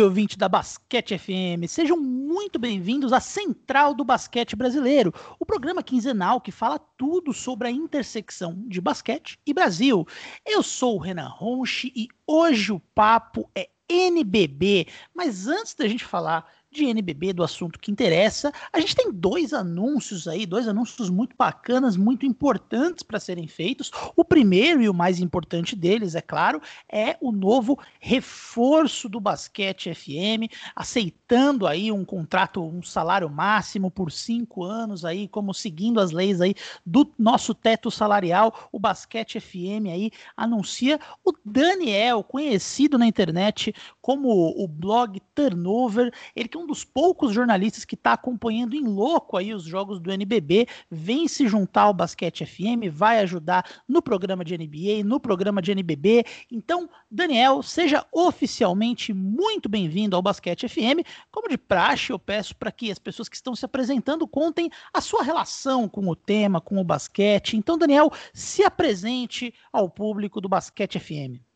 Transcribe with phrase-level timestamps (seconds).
[0.00, 1.68] salve, ouvinte da Basquete FM!
[1.68, 7.68] Sejam muito bem-vindos à Central do Basquete Brasileiro, o programa quinzenal que fala tudo sobre
[7.68, 10.06] a intersecção de basquete e Brasil.
[10.46, 14.86] Eu sou o Renan Ronchi e hoje o papo é NBB.
[15.14, 18.52] Mas antes da gente falar de NBB, do assunto que interessa.
[18.72, 23.90] A gente tem dois anúncios aí, dois anúncios muito bacanas, muito importantes para serem feitos.
[24.14, 29.92] O primeiro e o mais importante deles, é claro, é o novo reforço do Basquete
[29.92, 36.12] FM, aceitando aí um contrato, um salário máximo por cinco anos aí, como seguindo as
[36.12, 36.54] leis aí
[36.86, 38.68] do nosso teto salarial.
[38.70, 46.48] O Basquete FM aí anuncia o Daniel, conhecido na internet como o blog Turnover, ele
[46.48, 50.66] que um dos poucos jornalistas que está acompanhando em louco aí os jogos do NBB,
[50.90, 55.72] vem se juntar ao Basquete FM, vai ajudar no programa de NBA, no programa de
[55.72, 56.24] NBB.
[56.50, 61.06] Então, Daniel, seja oficialmente muito bem-vindo ao Basquete FM.
[61.30, 65.00] Como de praxe, eu peço para que as pessoas que estão se apresentando contem a
[65.00, 67.56] sua relação com o tema, com o basquete.
[67.56, 71.49] Então, Daniel, se apresente ao público do Basquete FM.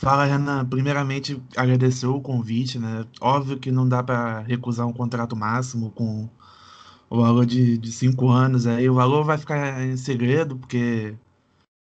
[0.00, 0.64] Fala, Renan.
[0.64, 3.06] Primeiramente, agradecer o convite, né?
[3.20, 6.26] Óbvio que não dá para recusar um contrato máximo com
[7.10, 8.66] o valor de, de cinco anos.
[8.66, 11.14] Aí o valor vai ficar em segredo, porque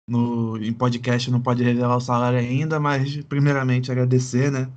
[0.09, 4.71] no, em podcast não pode revelar o salário ainda, mas primeiramente agradecer, né?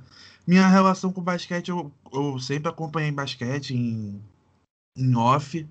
[0.45, 4.21] Minha relação com basquete, eu, eu sempre acompanhei basquete em,
[4.97, 5.65] em off.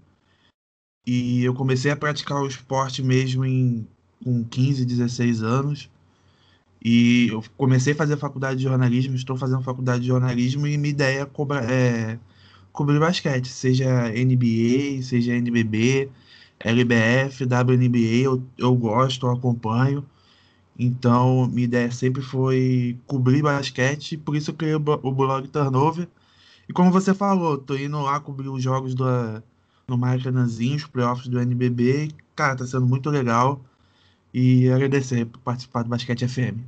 [1.06, 3.86] E eu comecei a praticar o esporte mesmo em,
[4.24, 5.90] com 15, 16 anos.
[6.82, 10.90] E eu comecei a fazer faculdade de jornalismo, estou fazendo faculdade de jornalismo e minha
[10.90, 12.18] ideia é, cobra, é
[12.72, 16.10] cobrir basquete, seja NBA, seja NBB,
[16.60, 20.04] LBF, WNBA, eu, eu gosto, eu acompanho.
[20.78, 26.08] Então, minha ideia sempre foi cobrir basquete, por isso eu criei o, o blog Turnover.
[26.68, 29.04] E como você falou, tô indo lá cobrir os jogos do,
[29.88, 32.10] no Maracanãzinho, os playoffs do NBB.
[32.34, 33.60] Cara, tá sendo muito legal
[34.32, 36.60] e agradecer por participar do Basquete FM.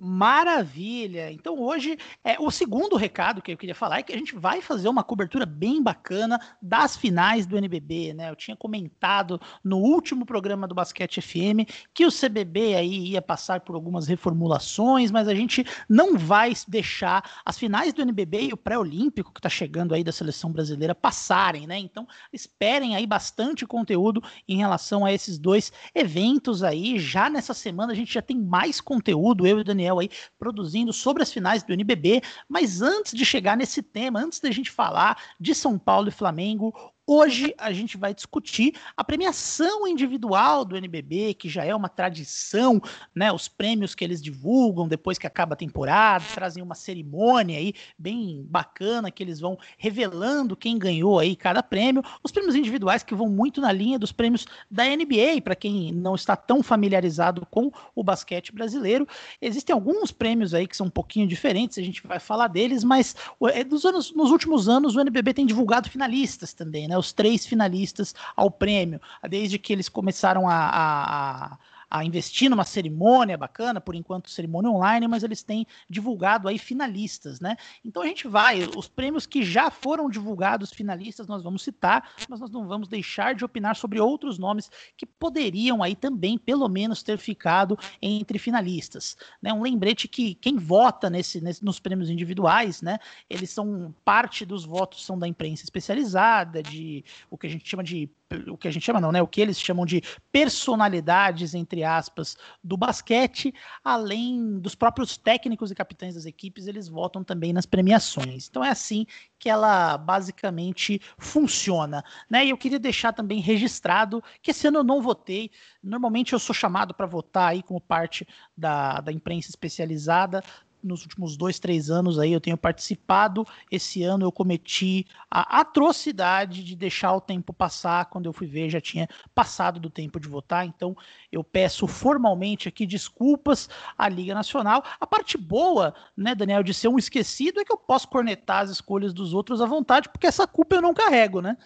[0.00, 1.32] Maravilha!
[1.32, 4.62] Então hoje é o segundo recado que eu queria falar é que a gente vai
[4.62, 8.30] fazer uma cobertura bem bacana das finais do NBB, né?
[8.30, 13.62] Eu tinha comentado no último programa do Basquete FM que o CBB aí ia passar
[13.62, 18.56] por algumas reformulações, mas a gente não vai deixar as finais do NBB e o
[18.56, 21.76] pré-olímpico que está chegando aí da seleção brasileira passarem, né?
[21.76, 27.00] Então esperem aí bastante conteúdo em relação a esses dois eventos aí.
[27.00, 30.10] Já nessa semana a gente já tem mais conteúdo, eu e o Daniel Daniel aí
[30.38, 32.22] produzindo sobre as finais do NBB.
[32.48, 36.74] Mas antes de chegar nesse tema, antes da gente falar de São Paulo e Flamengo,
[37.10, 42.78] Hoje a gente vai discutir a premiação individual do NBB, que já é uma tradição,
[43.14, 43.32] né?
[43.32, 48.44] Os prêmios que eles divulgam depois que acaba a temporada, trazem uma cerimônia aí bem
[48.46, 52.02] bacana que eles vão revelando quem ganhou aí cada prêmio.
[52.22, 56.14] Os prêmios individuais que vão muito na linha dos prêmios da NBA, para quem não
[56.14, 59.08] está tão familiarizado com o basquete brasileiro.
[59.40, 63.16] Existem alguns prêmios aí que são um pouquinho diferentes, a gente vai falar deles, mas
[63.54, 66.97] é, nos, anos, nos últimos anos o NBB tem divulgado finalistas também, né?
[66.98, 71.58] Os três finalistas ao prêmio, desde que eles começaram a, a, a
[72.04, 77.56] investir numa cerimônia bacana, por enquanto cerimônia online, mas eles têm divulgado aí finalistas, né?
[77.84, 82.40] Então a gente vai, os prêmios que já foram divulgados finalistas nós vamos citar, mas
[82.40, 87.02] nós não vamos deixar de opinar sobre outros nomes que poderiam aí também, pelo menos,
[87.02, 89.52] ter ficado entre finalistas, né?
[89.52, 92.98] Um lembrete que quem vota nesse, nesse nos prêmios individuais, né?
[93.28, 97.82] Eles são parte dos votos são da imprensa especializada, de o que a gente chama
[97.82, 98.10] de
[98.48, 99.22] o que a gente chama não, né?
[99.22, 105.74] O que eles chamam de personalidades, entre aspas, do basquete, além dos próprios técnicos e
[105.74, 108.46] capitães das equipes, eles votam também nas premiações.
[108.48, 109.06] Então é assim
[109.38, 112.44] que ela basicamente funciona, né?
[112.44, 115.50] E eu queria deixar também registrado que esse ano eu não votei.
[115.82, 118.26] Normalmente eu sou chamado para votar aí como parte
[118.56, 120.42] da, da imprensa especializada
[120.82, 123.46] nos últimos dois, três anos aí eu tenho participado.
[123.70, 128.06] Esse ano eu cometi a atrocidade de deixar o tempo passar.
[128.06, 130.66] Quando eu fui ver, já tinha passado do tempo de votar.
[130.66, 130.96] Então
[131.30, 134.84] eu peço formalmente aqui desculpas à Liga Nacional.
[135.00, 138.70] A parte boa, né, Daniel, de ser um esquecido é que eu posso cornetar as
[138.70, 141.56] escolhas dos outros à vontade, porque essa culpa eu não carrego, né?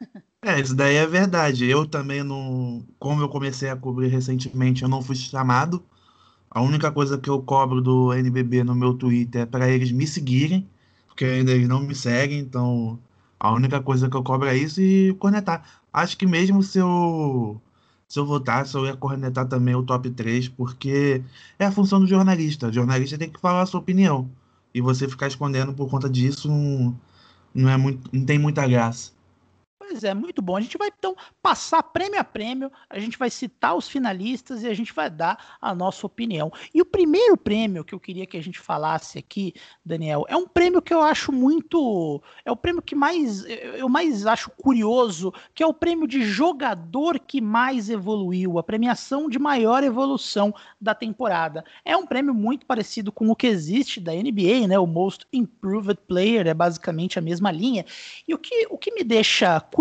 [0.42, 1.68] É, isso daí é verdade.
[1.68, 2.86] Eu também não.
[2.98, 5.84] Como eu comecei a cobrir recentemente, eu não fui chamado
[6.50, 10.06] a única coisa que eu cobro do NBB no meu Twitter é para eles me
[10.06, 10.68] seguirem,
[11.06, 12.98] porque ainda eles não me seguem, então
[13.38, 15.64] a única coisa que eu cobro é isso e cornetar.
[15.92, 17.60] Acho que mesmo se eu,
[18.08, 21.22] se eu votasse, eu ia cornetar também o top 3, porque
[21.58, 22.68] é a função do jornalista.
[22.68, 24.30] O jornalista tem que falar a sua opinião.
[24.74, 27.00] e você ficar escondendo por conta disso não,
[27.54, 29.12] não é muito, não tem muita graça.
[29.90, 30.56] Pois é, muito bom.
[30.56, 34.68] A gente vai então passar prêmio a prêmio, a gente vai citar os finalistas e
[34.68, 36.52] a gente vai dar a nossa opinião.
[36.72, 39.52] E o primeiro prêmio que eu queria que a gente falasse aqui,
[39.84, 42.22] Daniel, é um prêmio que eu acho muito.
[42.44, 47.18] É o prêmio que mais eu mais acho curioso, que é o prêmio de jogador
[47.18, 51.64] que mais evoluiu, a premiação de maior evolução da temporada.
[51.84, 54.78] É um prêmio muito parecido com o que existe da NBA, né?
[54.78, 57.84] O Most Improved Player, é basicamente a mesma linha.
[58.28, 59.79] E o que, o que me deixa curioso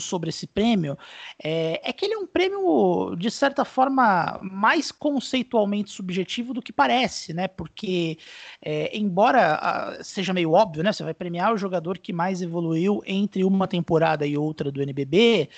[0.00, 0.96] sobre esse prêmio
[1.42, 6.72] é, é, que ele é um prêmio, de certa forma, mais conceitualmente subjetivo do que
[6.72, 7.48] parece, né?
[7.48, 8.18] Porque,
[8.60, 10.92] é, embora a, seja meio óbvio, né?
[10.92, 15.48] Você vai premiar o jogador que mais evoluiu entre uma temporada e outra do NBB.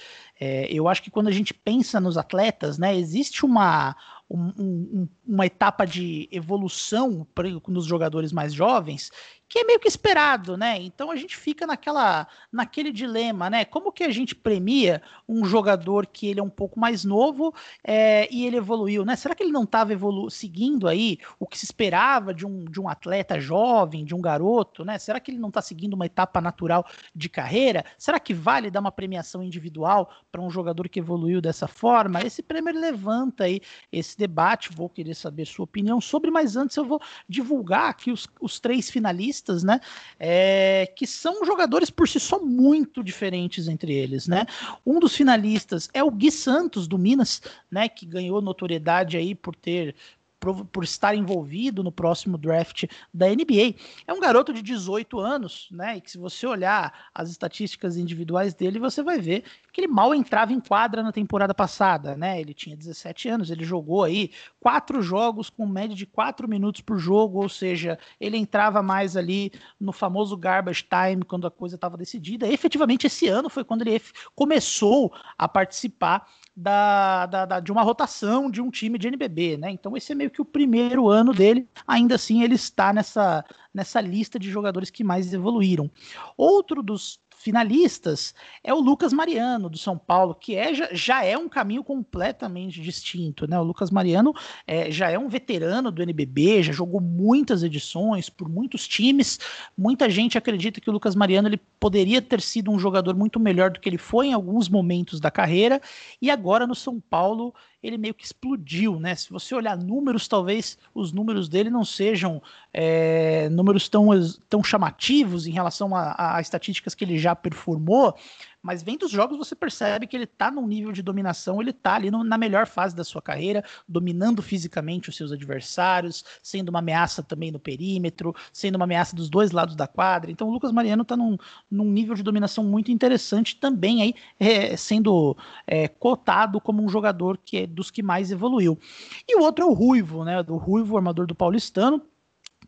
[0.41, 2.97] É, eu acho que quando a gente pensa nos atletas, né?
[2.97, 3.97] Existe uma
[4.31, 7.27] um, um, uma etapa de evolução
[7.67, 9.11] nos jogadores mais jovens
[9.49, 10.79] que é meio que esperado, né?
[10.79, 13.65] Então a gente fica naquela, naquele dilema, né?
[13.65, 18.29] Como que a gente premia um jogador que ele é um pouco mais novo é,
[18.31, 19.17] e ele evoluiu, né?
[19.17, 19.95] Será que ele não estava
[20.29, 24.85] seguindo aí o que se esperava de um, de um atleta jovem, de um garoto,
[24.85, 24.99] né?
[24.99, 27.85] Será que ele não está seguindo uma etapa natural de carreira?
[27.97, 32.21] Será que vale dar uma premiação individual para um jogador que evoluiu dessa forma?
[32.21, 36.85] Esse prêmio levanta aí esse debate, vou querer saber sua opinião sobre, mas antes eu
[36.85, 39.81] vou divulgar aqui os, os três finalistas finalistas, né?
[40.19, 44.47] É, que são jogadores por si só muito diferentes entre eles, né?
[44.85, 47.89] Um dos finalistas é o Gui Santos do Minas, né?
[47.89, 49.95] Que ganhou notoriedade aí por ter
[50.41, 53.75] por, por, estar envolvido no próximo draft da NBA.
[54.07, 55.97] É um garoto de 18 anos, né?
[55.97, 59.43] E que se você olhar as estatísticas individuais dele, você vai ver
[59.79, 62.41] que ele mal entrava em quadra na temporada passada, né?
[62.41, 66.99] Ele tinha 17 anos, ele jogou aí quatro jogos com média de quatro minutos por
[66.99, 71.97] jogo, ou seja, ele entrava mais ali no famoso garbage time quando a coisa estava
[71.97, 72.49] decidida.
[72.49, 74.03] E, efetivamente, esse ano foi quando ele
[74.35, 76.27] começou a participar
[76.57, 79.71] da, da, da, de uma rotação de um time de NBB, né?
[79.71, 81.69] Então esse é meio que o primeiro ano dele.
[81.87, 85.89] Ainda assim, ele está nessa, nessa lista de jogadores que mais evoluíram.
[86.37, 91.39] Outro dos finalistas é o Lucas Mariano, do São Paulo, que é, já, já é
[91.39, 93.49] um caminho completamente distinto.
[93.49, 93.59] Né?
[93.59, 94.35] O Lucas Mariano
[94.67, 99.39] é, já é um veterano do NBB, já jogou muitas edições por muitos times.
[99.77, 103.71] Muita gente acredita que o Lucas Mariano ele poderia ter sido um jogador muito melhor
[103.71, 105.81] do que ele foi em alguns momentos da carreira,
[106.21, 109.15] e agora no São Paulo ele meio que explodiu, né?
[109.15, 112.43] Se você olhar números, talvez os números dele não sejam
[112.73, 114.09] é, números tão,
[114.49, 118.17] tão chamativos em relação a, a, estatísticas que ele já performou,
[118.63, 121.95] mas vendo os jogos você percebe que ele tá num nível de dominação, ele tá
[121.95, 126.81] ali no, na melhor fase da sua carreira, dominando fisicamente os seus adversários, sendo uma
[126.81, 130.31] ameaça também no perímetro, sendo uma ameaça dos dois lados da quadra.
[130.31, 131.37] Então o Lucas Mariano tá num,
[131.71, 137.39] num nível de dominação muito interessante também aí, é, sendo é, cotado como um jogador
[137.39, 138.79] que é dos que mais evoluiu.
[139.27, 140.43] E o outro é o Ruivo, né?
[140.43, 142.03] Do Ruivo, armador do Paulistano,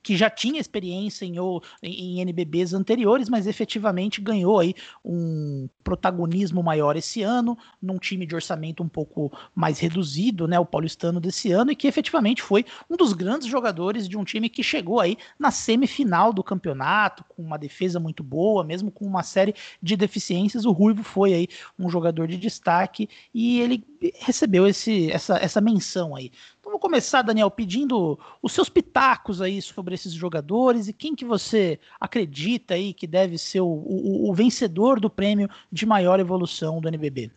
[0.03, 1.37] que já tinha experiência em,
[1.83, 8.35] em NBBs anteriores, mas efetivamente ganhou aí um protagonismo maior esse ano, num time de
[8.35, 12.97] orçamento um pouco mais reduzido, né, o paulistano desse ano, e que efetivamente foi um
[12.97, 17.59] dos grandes jogadores de um time que chegou aí na semifinal do campeonato, com uma
[17.59, 22.27] defesa muito boa, mesmo com uma série de deficiências, o Ruivo foi aí um jogador
[22.27, 23.85] de destaque e ele
[24.21, 26.31] recebeu esse, essa, essa menção aí.
[26.71, 31.81] Vou começar, Daniel, pedindo os seus pitacos aí sobre esses jogadores e quem que você
[31.99, 36.87] acredita aí que deve ser o, o, o vencedor do prêmio de maior evolução do
[36.87, 37.33] NBB.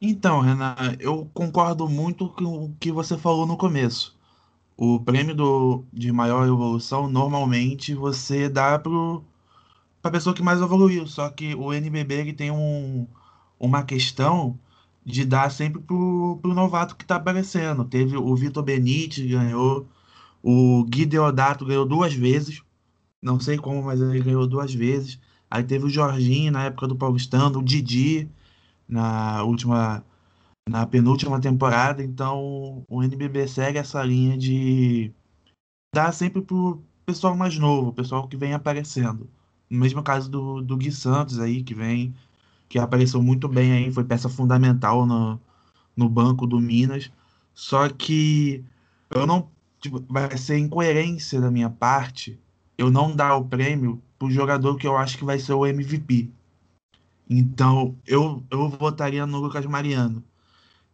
[0.00, 4.16] Então, Renan, eu concordo muito com o que você falou no começo.
[4.76, 8.92] O prêmio do, de maior evolução, normalmente, você dá para
[10.04, 11.08] a pessoa que mais evoluiu.
[11.08, 13.04] Só que o NBB ele tem um,
[13.58, 14.56] uma questão
[15.08, 17.84] de dar sempre pro, pro novato que tá aparecendo.
[17.84, 19.88] Teve o Vitor Benite ganhou,
[20.42, 22.62] o Gui Deodato ganhou duas vezes,
[23.22, 25.18] não sei como, mas ele ganhou duas vezes.
[25.50, 28.30] Aí teve o Jorginho na época do Paulistano, o Didi
[28.86, 30.04] na última,
[30.68, 32.02] na penúltima temporada.
[32.04, 35.10] Então o NBB segue essa linha de
[35.94, 39.30] dar sempre pro pessoal mais novo, pessoal que vem aparecendo.
[39.70, 42.14] No mesmo caso do, do Gui Santos aí, que vem
[42.68, 45.40] que apareceu muito bem aí, foi peça fundamental no,
[45.96, 47.10] no banco do Minas.
[47.54, 48.64] Só que
[49.10, 49.50] eu não.
[49.80, 52.38] Tipo, vai ser incoerência da minha parte
[52.78, 56.30] eu não dar o prêmio pro jogador que eu acho que vai ser o MVP.
[57.28, 60.22] Então, eu, eu votaria no Lucas Mariano.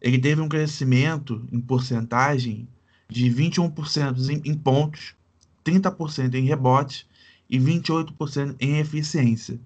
[0.01, 2.67] Ele teve um crescimento em porcentagem
[3.07, 5.15] de 21% em, em pontos,
[5.63, 7.07] 30% em rebote
[7.49, 9.59] e 28% em eficiência.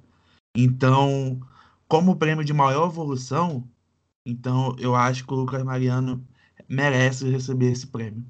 [0.56, 1.40] Então,
[1.90, 3.70] como prêmio de maior evolução,
[4.26, 6.26] então eu acho que o Lucas Mariano
[6.70, 8.26] merece receber esse prêmio.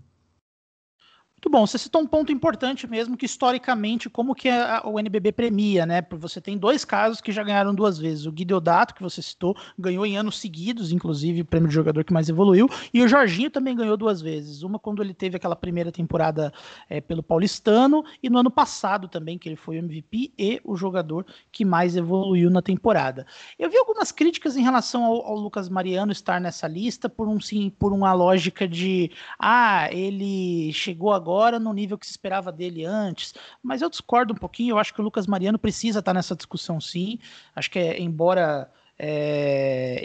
[1.39, 5.31] Muito bom, você citou um ponto importante mesmo, que historicamente, como que a, o NBB
[5.31, 6.05] premia, né?
[6.12, 8.25] Você tem dois casos que já ganharam duas vezes.
[8.25, 12.03] O Guido Dato, que você citou, ganhou em anos seguidos, inclusive o prêmio de jogador
[12.03, 14.63] que mais evoluiu, e o Jorginho também ganhou duas vezes.
[14.63, 16.51] Uma quando ele teve aquela primeira temporada
[16.89, 20.75] é, pelo Paulistano, e no ano passado também, que ele foi o MVP e o
[20.75, 23.25] jogador que mais evoluiu na temporada.
[23.58, 27.39] Eu vi algumas críticas em relação ao, ao Lucas Mariano estar nessa lista por um
[27.39, 32.51] sim, por uma lógica de ah, ele chegou agora agora no nível que se esperava
[32.51, 33.33] dele antes.
[33.62, 36.81] Mas eu discordo um pouquinho, eu acho que o Lucas Mariano precisa estar nessa discussão
[36.81, 37.19] sim.
[37.55, 40.01] Acho que, é, embora é,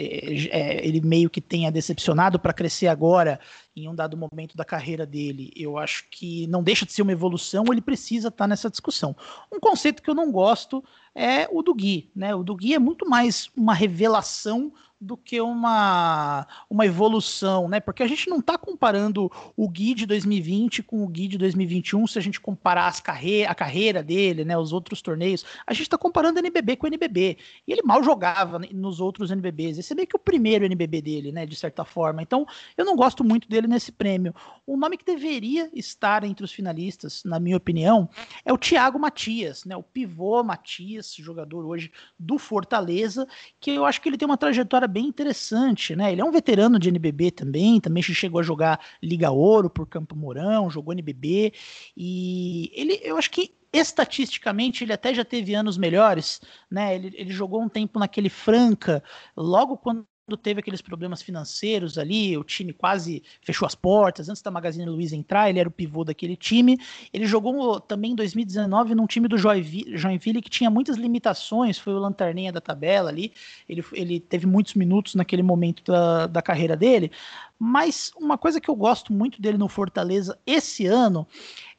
[0.51, 3.39] é, ele meio que tenha decepcionado para crescer agora
[3.75, 7.11] em um dado momento da carreira dele, eu acho que não deixa de ser uma
[7.11, 9.15] evolução, ele precisa estar nessa discussão.
[9.51, 10.81] Um conceito que eu não gosto
[11.15, 12.35] é o do Gui, né?
[12.35, 17.79] O do Gui é muito mais uma revelação do que uma, uma evolução, né?
[17.79, 22.07] Porque a gente não está comparando o Gui de 2020 com o Gui de 2021,
[22.07, 24.57] se a gente comparar as carre a carreira dele, né?
[24.57, 25.45] Os outros torneios.
[25.67, 27.37] A gente está comparando NBB com NBB.
[27.67, 29.77] E ele mal jogava nos outros NBBs.
[29.77, 31.45] Esse é meio que o primeiro NBB dele, né?
[31.45, 32.21] De certa forma.
[32.21, 32.45] Então,
[32.77, 34.33] eu não gosto muito dele nesse prêmio.
[34.65, 38.09] O nome que deveria estar entre os finalistas, na minha opinião,
[38.43, 39.75] é o Thiago Matias, né?
[39.75, 43.27] O pivô Matias, jogador hoje do Fortaleza,
[43.59, 46.11] que eu acho que ele tem uma trajetória bem interessante, né?
[46.11, 50.15] Ele é um veterano de NBB também, também chegou a jogar Liga Ouro por Campo
[50.15, 51.53] Mourão, jogou NBB
[51.95, 56.39] e ele, eu acho que estatisticamente ele até já teve anos melhores,
[56.71, 56.95] né?
[56.95, 59.03] Ele, ele jogou um tempo naquele Franca,
[59.35, 64.27] logo quando teve aqueles problemas financeiros ali, o time quase fechou as portas.
[64.27, 66.79] Antes da Magazine Luiza entrar, ele era o pivô daquele time.
[67.13, 71.99] Ele jogou também em 2019 num time do Joinville que tinha muitas limitações, foi o
[71.99, 73.31] lanterninha da tabela ali.
[73.69, 77.11] Ele, ele teve muitos minutos naquele momento da, da carreira dele.
[77.57, 81.25] Mas uma coisa que eu gosto muito dele no Fortaleza esse ano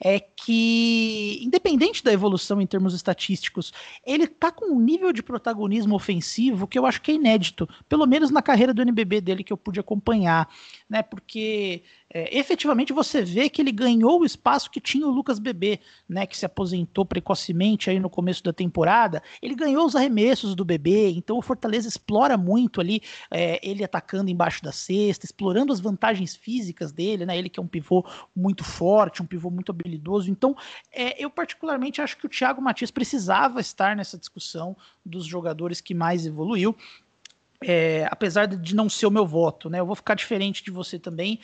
[0.00, 3.73] é que, independente da evolução em termos estatísticos,
[4.04, 8.06] ele tá com um nível de protagonismo ofensivo que eu acho que é inédito, pelo
[8.06, 10.49] menos na carreira do NBB dele que eu pude acompanhar,
[10.88, 11.02] né?
[11.02, 15.81] Porque é, efetivamente você vê que ele ganhou o espaço que tinha o Lucas Bebê,
[16.09, 16.26] né?
[16.26, 19.23] Que se aposentou precocemente aí no começo da temporada.
[19.43, 24.31] Ele ganhou os arremessos do Bebê, então o Fortaleza explora muito ali é, ele atacando
[24.31, 27.37] embaixo da cesta, explorando as vantagens físicas dele, né?
[27.37, 30.31] Ele que é um pivô muito forte, um pivô muito habilidoso.
[30.31, 30.57] Então,
[30.93, 35.95] é, eu particularmente acho que o Thiago Matias precisava estar nessa discussão dos jogadores que
[35.95, 36.76] mais evoluiu.
[37.68, 39.80] É, apesar de não ser o meu voto, né?
[39.80, 41.40] Eu vou ficar diferente de você também.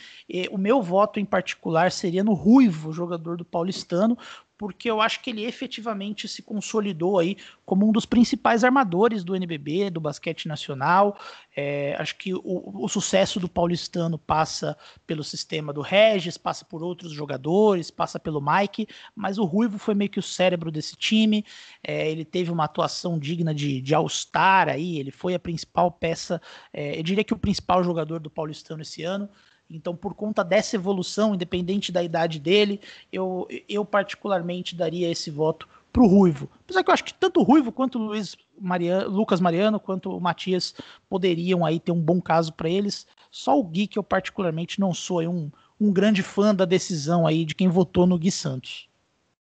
[0.53, 4.17] o meu voto em particular seria no Ruivo, jogador do Paulistano,
[4.63, 9.35] porque eu acho que ele efetivamente se consolidou aí como um dos principais armadores do
[9.35, 11.19] NBB, do basquete nacional.
[11.57, 16.81] É, acho que o, o, sucesso do paulistano passa pelo sistema do Regis, passa por
[16.81, 21.45] outros jogadores, passa pelo Mike, mas o Ruivo foi meio que o cérebro desse time.
[21.83, 26.41] É, ele teve uma atuação digna de, de All-Star aí, ele foi a principal peça,
[26.73, 29.29] é, eu diria que o principal jogador do paulistano esse ano.
[29.77, 32.81] Então, por conta dessa evolução, independente da idade dele,
[33.13, 36.49] eu, eu particularmente daria esse voto para o Ruivo.
[36.65, 40.11] Apesar que eu acho que tanto o Ruivo quanto o Luiz Mariano, Lucas Mariano quanto
[40.11, 40.75] o Matias
[41.09, 43.07] poderiam aí ter um bom caso para eles.
[43.31, 45.51] Só o Gui, que eu particularmente não sou um,
[45.81, 48.89] um grande fã da decisão aí de quem votou no Gui Santos.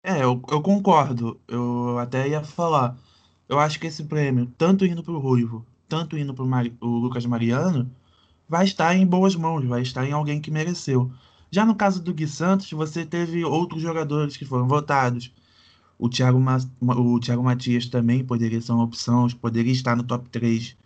[0.03, 1.39] É, eu, eu concordo.
[1.47, 2.97] Eu até ia falar.
[3.49, 6.45] Eu acho que esse prêmio, tanto indo para o Ruivo, tanto indo para
[6.81, 7.91] o Lucas Mariano,
[8.51, 11.13] vai estar em boas mãos, vai estar em alguém que mereceu.
[11.53, 15.33] Já no caso do Gui Santos, você teve outros jogadores que foram votados.
[15.99, 20.29] O Thiago, Ma o Thiago Matias também poderia ser uma opção, poderia estar no top
[20.31, 20.77] 3.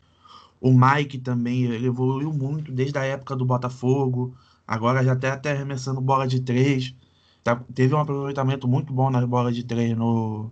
[0.60, 4.36] O Mike também ele evoluiu muito desde a época do Botafogo.
[4.66, 6.94] Agora já está até arremessando bola de 3.
[7.42, 10.50] Tá, teve um aproveitamento muito bom nas bolas de 3 no,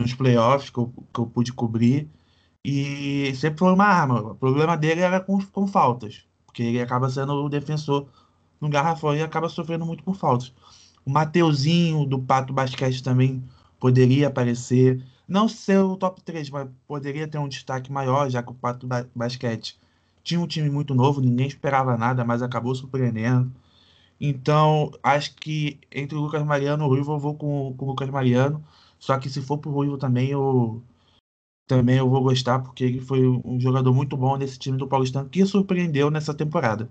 [0.00, 2.08] nos playoffs que eu, que eu pude cobrir.
[2.64, 4.32] E sempre foi uma arma.
[4.32, 8.06] O problema dele era com, com faltas porque ele acaba sendo o defensor
[8.60, 10.54] no garrafão e acaba sofrendo muito por faltas.
[11.04, 13.42] O Mateuzinho do Pato Basquete também
[13.80, 15.04] poderia aparecer.
[15.26, 18.86] Não ser o top 3, mas poderia ter um destaque maior, já que o Pato
[19.12, 19.76] Basquete
[20.22, 23.50] tinha um time muito novo, ninguém esperava nada, mas acabou surpreendendo.
[24.20, 27.88] Então, acho que entre o Lucas Mariano e o Ruivo, eu vou com, com o
[27.88, 28.64] Lucas Mariano.
[28.98, 30.80] Só que se for pro Ruivo também, eu
[31.66, 35.28] também eu vou gostar, porque ele foi um jogador muito bom nesse time do Paulistano
[35.28, 36.90] que surpreendeu nessa temporada.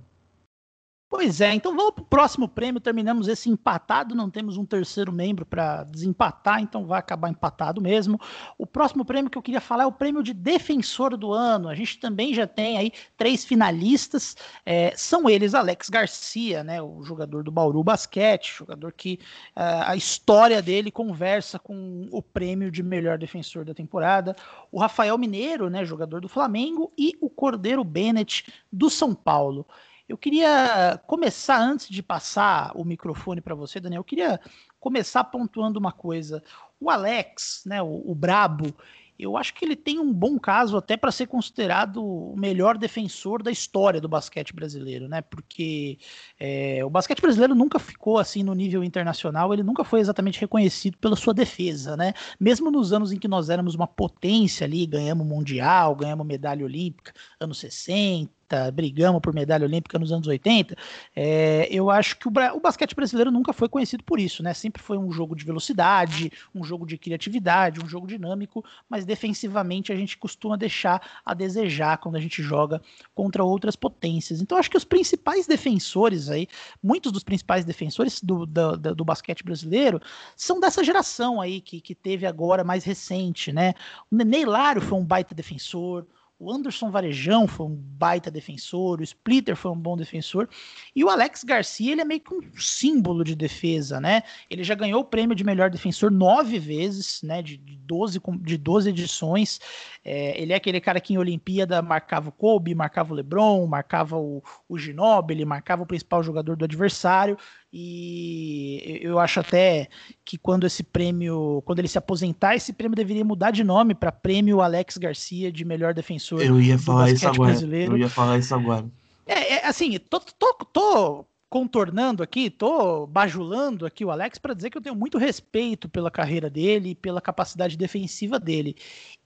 [1.16, 2.82] Pois é, então vamos para o próximo prêmio.
[2.82, 8.20] Terminamos esse empatado, não temos um terceiro membro para desempatar, então vai acabar empatado mesmo.
[8.58, 11.70] O próximo prêmio que eu queria falar é o prêmio de defensor do ano.
[11.70, 14.36] A gente também já tem aí três finalistas.
[14.66, 19.20] É, são eles Alex Garcia, né, o jogador do Bauru Basquete, jogador que
[19.56, 24.36] uh, a história dele conversa com o prêmio de melhor defensor da temporada.
[24.72, 29.68] O Rafael Mineiro, né, jogador do Flamengo, e o Cordeiro Bennett do São Paulo.
[30.08, 34.40] Eu queria começar, antes de passar o microfone para você, Daniel, eu queria
[34.80, 36.44] começar pontuando uma coisa.
[36.80, 38.76] O Alex, né, o, o Brabo,
[39.18, 43.44] eu acho que ele tem um bom caso até para ser considerado o melhor defensor
[43.44, 45.22] da história do basquete brasileiro, né?
[45.22, 46.00] Porque
[46.40, 50.98] é, o basquete brasileiro nunca ficou assim no nível internacional, ele nunca foi exatamente reconhecido
[50.98, 52.14] pela sua defesa, né?
[52.40, 57.14] Mesmo nos anos em que nós éramos uma potência ali, ganhamos mundial, ganhamos medalha olímpica,
[57.40, 58.32] anos 60,
[58.72, 60.76] brigamos por medalha olímpica nos anos 80,
[61.16, 64.54] é, eu acho que o, o, basquete brasileiro nunca foi conhecido por isso, né?
[64.54, 69.92] Sempre foi um jogo de velocidade, um jogo de criatividade, um jogo dinâmico, mas defensivamente
[69.92, 72.82] a gente costuma deixar a desejar quando a gente joga
[73.14, 74.42] contra outras potências.
[74.42, 76.48] Então acho que os principais defensores aí,
[76.82, 80.02] muitos dos principais defensores do, do, do, basquete brasileiro
[80.36, 83.74] são dessa geração aí que, que teve agora mais recente, né?
[84.12, 86.06] O Nenê Hilário foi um baita defensor,
[86.44, 90.50] o Anderson Varejão foi um baita defensor, o Splitter foi um bom defensor,
[90.94, 94.24] e o Alex Garcia ele é meio que um símbolo de defesa, né?
[94.50, 97.42] Ele já ganhou o prêmio de melhor defensor nove vezes, né?
[97.42, 99.62] De, de, 12, de 12 edições.
[100.04, 104.18] É, ele é aquele cara que em Olimpíada marcava o Kobe, marcava o LeBron, marcava
[104.18, 107.38] o, o Ginobili, marcava o principal jogador do adversário.
[107.76, 109.90] E eu acho até
[110.24, 114.12] que quando esse prêmio, quando ele se aposentar, esse prêmio deveria mudar de nome para
[114.12, 116.40] Prêmio Alex Garcia de melhor defensor.
[116.40, 117.50] Eu ia falar isso agora.
[117.50, 117.94] Brasileiro.
[117.94, 118.86] Eu ia falar isso agora.
[119.26, 124.70] É, é assim, tô, tô, tô contornando aqui, tô bajulando aqui o Alex para dizer
[124.70, 128.76] que eu tenho muito respeito pela carreira dele e pela capacidade defensiva dele.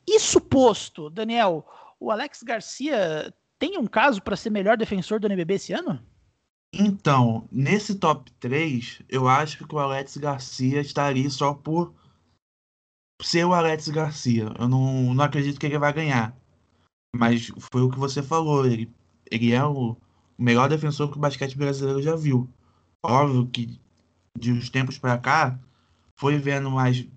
[0.07, 1.65] Isso posto, Daniel,
[1.99, 5.99] o Alex Garcia tem um caso para ser melhor defensor do NBB esse ano?
[6.73, 11.93] Então, nesse top 3, eu acho que o Alex Garcia estaria só por
[13.21, 14.53] ser o Alex Garcia.
[14.59, 16.35] Eu não, não acredito que ele vai ganhar.
[17.15, 18.65] Mas foi o que você falou.
[18.65, 18.93] Ele,
[19.31, 19.95] ele é o
[20.37, 22.49] melhor defensor que o basquete brasileiro já viu.
[23.03, 23.79] Óbvio que
[24.37, 25.59] de uns tempos para cá
[26.15, 27.07] foi vendo mais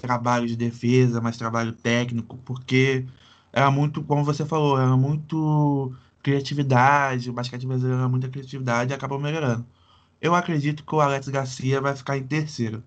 [0.00, 3.06] trabalho de defesa, mais trabalho técnico, porque
[3.52, 5.94] era muito, como você falou, era muito
[6.26, 9.64] criatividade, o basquete brasileiro é muita criatividade e acabou melhorando.
[10.20, 12.82] Eu acredito que o Alex Garcia vai ficar em terceiro.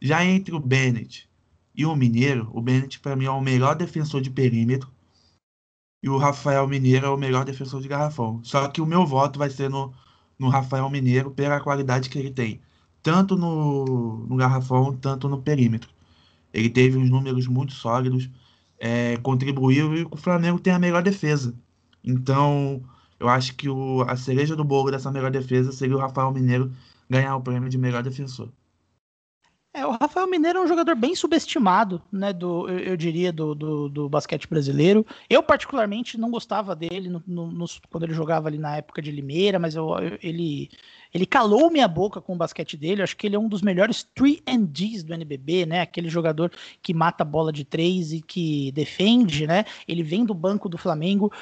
[0.00, 1.28] Já entre o Bennett
[1.76, 4.90] e o Mineiro, o Bennett para mim é o melhor defensor de perímetro
[6.02, 8.40] e o Rafael Mineiro é o melhor defensor de garrafão.
[8.42, 9.94] Só que o meu voto vai ser no,
[10.36, 12.60] no Rafael Mineiro pela qualidade que ele tem,
[13.00, 15.88] tanto no, no garrafão, tanto no perímetro.
[16.52, 18.28] Ele teve uns números muito sólidos,
[18.76, 21.54] é, contribuiu e o Flamengo tem a melhor defesa.
[22.04, 22.82] Então,
[23.18, 26.72] eu acho que o, a cereja do bolo dessa melhor defesa seria o Rafael Mineiro
[27.08, 28.50] ganhar o prêmio de melhor defensor.
[29.74, 33.88] É, Rafael Mineiro é um jogador bem subestimado, né, do, eu, eu diria, do, do,
[33.88, 35.06] do, basquete brasileiro.
[35.28, 39.10] Eu, particularmente, não gostava dele no, no, no, quando ele jogava ali na época de
[39.10, 40.70] Limeira, mas eu, eu, ele,
[41.12, 43.00] ele calou minha boca com o basquete dele.
[43.00, 45.80] Eu acho que ele é um dos melhores 3 do NBB, né?
[45.80, 49.64] Aquele jogador que mata a bola de três e que defende, né?
[49.88, 51.32] Ele vem do banco do Flamengo,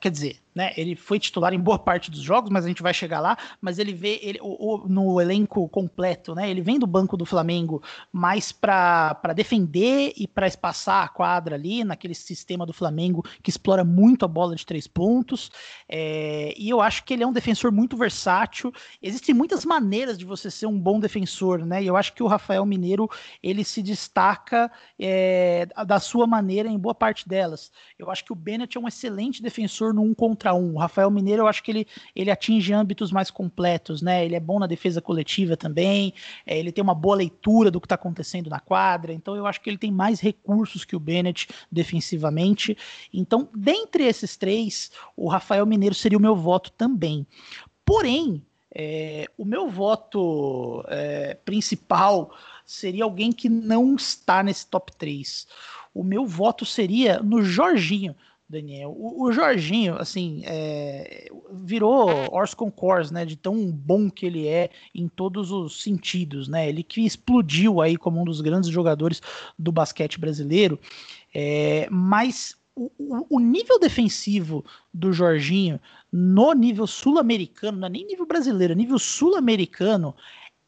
[0.00, 0.72] quer dizer, né?
[0.76, 3.36] Ele foi titular em boa parte dos jogos, mas a gente vai chegar lá.
[3.60, 6.50] Mas ele vê ele, o, o, no elenco completo, né?
[6.50, 7.71] Ele vem do banco do Flamengo
[8.12, 13.84] mais para defender e para espaçar a quadra ali, naquele sistema do Flamengo que explora
[13.84, 15.50] muito a bola de três pontos.
[15.88, 18.72] É, e eu acho que ele é um defensor muito versátil.
[19.00, 21.82] Existem muitas maneiras de você ser um bom defensor, né?
[21.82, 23.08] E eu acho que o Rafael Mineiro
[23.42, 27.70] ele se destaca é, da sua maneira em boa parte delas.
[27.98, 30.74] Eu acho que o Bennett é um excelente defensor no um contra contra um.
[30.74, 34.24] O Rafael Mineiro, eu acho que ele, ele atinge âmbitos mais completos, né?
[34.24, 36.12] Ele é bom na defesa coletiva também,
[36.44, 39.60] é, ele tem uma boa leitura do que está acontecendo na quadra, então eu acho
[39.60, 42.76] que ele tem mais recursos que o Bennett defensivamente.
[43.12, 47.26] Então, dentre esses três, o Rafael Mineiro seria o meu voto também.
[47.84, 48.44] Porém,
[48.74, 55.46] é, o meu voto é, principal seria alguém que não está nesse top 3.
[55.94, 58.16] O meu voto seria no Jorginho.
[58.52, 58.90] Daniel.
[58.90, 61.28] O, o Jorginho, assim, é,
[61.64, 63.24] virou Ors Concours, né?
[63.24, 66.68] De tão bom que ele é em todos os sentidos, né?
[66.68, 69.22] Ele que explodiu aí como um dos grandes jogadores
[69.58, 70.78] do basquete brasileiro.
[71.34, 78.06] É, mas o, o, o, nível defensivo do Jorginho no nível sul-americano, não é nem
[78.06, 80.14] nível brasileiro, é nível sul-americano,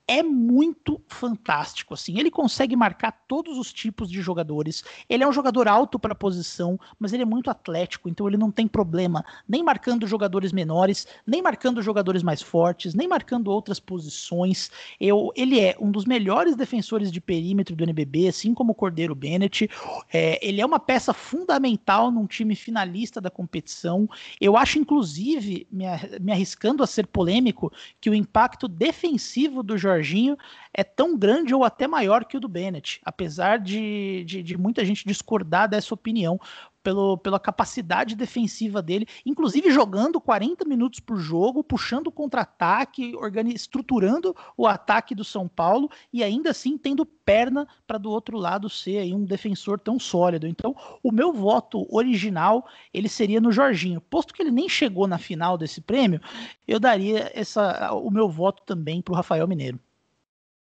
[0.06, 2.18] é muito fantástico, assim.
[2.18, 4.84] Ele consegue marcar todos os tipos de jogadores.
[5.08, 8.36] Ele é um jogador alto para a posição, mas ele é muito atlético, então ele
[8.36, 13.80] não tem problema nem marcando jogadores menores, nem marcando jogadores mais fortes, nem marcando outras
[13.80, 14.70] posições.
[15.00, 19.14] Eu, ele é um dos melhores defensores de perímetro do NBB, assim como o Cordeiro
[19.14, 19.70] Bennett.
[20.12, 24.08] É, ele é uma peça fundamental num time finalista da competição.
[24.38, 25.86] Eu acho, inclusive, me,
[26.30, 30.36] arriscando a ser polêmico, que o impacto defensivo do Jorge Jorginho
[30.72, 34.84] é tão grande ou até maior que o do Bennett, apesar de, de, de muita
[34.84, 36.38] gente discordar dessa opinião.
[36.84, 43.14] Pelo, pela capacidade defensiva dele, inclusive jogando 40 minutos por jogo, puxando contra-ataque,
[43.54, 48.68] estruturando o ataque do São Paulo e ainda assim tendo perna para do outro lado
[48.68, 50.46] ser aí um defensor tão sólido.
[50.46, 54.00] Então, o meu voto original ele seria no Jorginho.
[54.02, 56.20] Posto que ele nem chegou na final desse prêmio,
[56.68, 59.80] eu daria essa, o meu voto também para o Rafael Mineiro.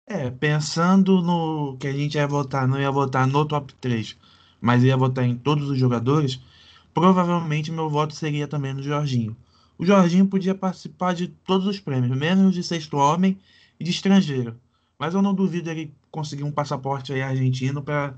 [0.10, 4.16] É, pensando no que a gente ia votar, não ia votar no top 3,
[4.62, 6.40] mas ia votar em todos os jogadores,
[6.94, 9.36] provavelmente meu voto seria também no Jorginho.
[9.78, 13.38] O Jorginho podia participar de todos os prêmios, menos de sexto homem
[13.80, 14.56] e de estrangeiro.
[14.98, 18.16] Mas eu não duvido ele conseguir um passaporte aí argentino para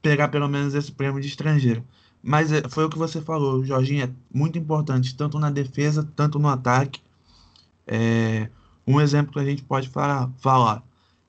[0.00, 1.84] pegar pelo menos esse prêmio de estrangeiro.
[2.22, 6.08] Mas é, foi o que você falou, o Jorginho é muito importante, tanto na defesa,
[6.16, 7.02] tanto no ataque.
[7.86, 8.48] É,
[8.86, 10.82] um exemplo que a gente pode falar, falar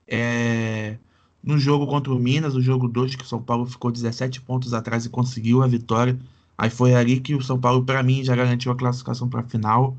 [0.08, 0.98] é,
[1.46, 4.74] no jogo contra o Minas, o jogo 2, que o São Paulo ficou 17 pontos
[4.74, 6.18] atrás e conseguiu a vitória.
[6.58, 9.44] Aí foi ali que o São Paulo, para mim, já garantiu a classificação para a
[9.44, 9.96] final.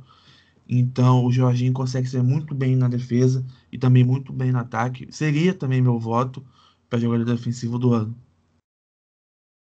[0.69, 5.07] Então o Jorginho consegue ser muito bem na defesa e também muito bem no ataque.
[5.13, 6.43] Seria também meu voto
[6.91, 8.17] para jogador defensivo do ano.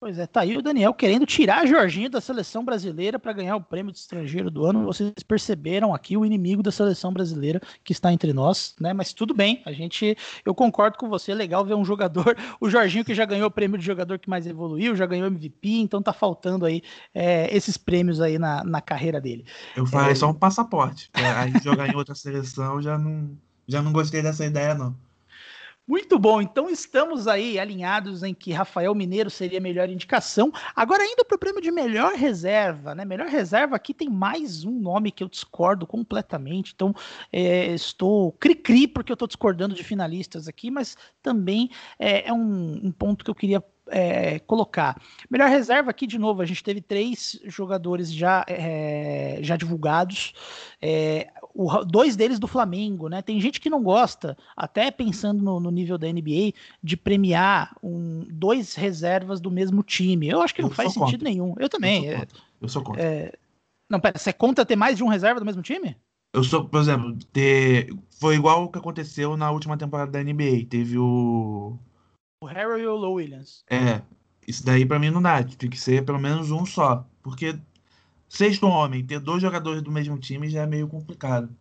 [0.00, 3.60] Pois é, tá aí o Daniel querendo tirar Jorginho da seleção brasileira para ganhar o
[3.60, 4.86] prêmio de estrangeiro do ano.
[4.86, 8.94] Vocês perceberam aqui o inimigo da seleção brasileira que está entre nós, né?
[8.94, 11.32] Mas tudo bem, a gente, eu concordo com você.
[11.32, 14.30] É legal ver um jogador, o Jorginho que já ganhou o prêmio de jogador que
[14.30, 16.80] mais evoluiu, já ganhou MVP, então tá faltando aí
[17.14, 19.44] é, esses prêmios aí na, na carreira dele.
[19.76, 21.10] Eu falei é, só um passaporte.
[21.12, 23.36] Aí jogar em outra seleção já não,
[23.68, 24.96] já não gostei dessa ideia não.
[25.86, 30.52] Muito bom, então estamos aí alinhados em que Rafael Mineiro seria a melhor indicação.
[30.76, 33.04] Agora, indo para o prêmio de melhor reserva, né?
[33.04, 36.72] Melhor reserva aqui tem mais um nome que eu discordo completamente.
[36.74, 36.94] Então,
[37.32, 42.86] é, estou cri-cri porque eu estou discordando de finalistas aqui, mas também é, é um,
[42.86, 45.00] um ponto que eu queria é, colocar.
[45.30, 50.32] Melhor reserva aqui, de novo, a gente teve três jogadores já, é, já divulgados,
[50.80, 53.20] é, o, dois deles do Flamengo, né?
[53.20, 58.24] Tem gente que não gosta, até pensando no, no nível da NBA, de premiar um,
[58.30, 60.28] dois reservas do mesmo time.
[60.28, 61.28] Eu acho que eu não faz sentido contra.
[61.28, 61.54] nenhum.
[61.58, 62.06] Eu também.
[62.06, 62.40] Eu sou contra.
[62.60, 63.02] Eu sou contra.
[63.02, 63.32] É,
[63.90, 65.96] não, pera, você é conta ter mais de um reserva do mesmo time?
[66.32, 70.66] Eu sou, por exemplo, ter, foi igual o que aconteceu na última temporada da NBA.
[70.68, 71.76] Teve o
[72.42, 73.62] o Harry ou o Williams.
[73.68, 74.00] É,
[74.48, 75.44] isso daí para mim não dá.
[75.44, 77.06] Tem que ser pelo menos um só.
[77.22, 77.58] Porque
[78.28, 81.54] sexto homem, ter dois jogadores do mesmo time já é meio complicado.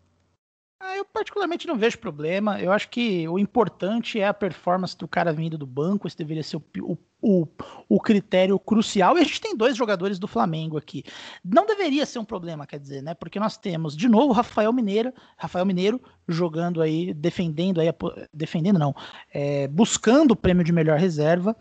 [0.81, 2.59] Ah, eu particularmente não vejo problema.
[2.61, 6.07] Eu acho que o importante é a performance do cara vindo do banco.
[6.07, 7.45] Esse deveria ser o, o,
[7.89, 9.17] o, critério crucial.
[9.17, 11.03] E a gente tem dois jogadores do Flamengo aqui.
[11.43, 13.13] Não deveria ser um problema, quer dizer, né?
[13.13, 17.89] Porque nós temos, de novo, Rafael Mineiro, Rafael Mineiro jogando aí, defendendo aí,
[18.33, 18.95] defendendo não,
[19.33, 21.57] é, buscando o prêmio de melhor reserva.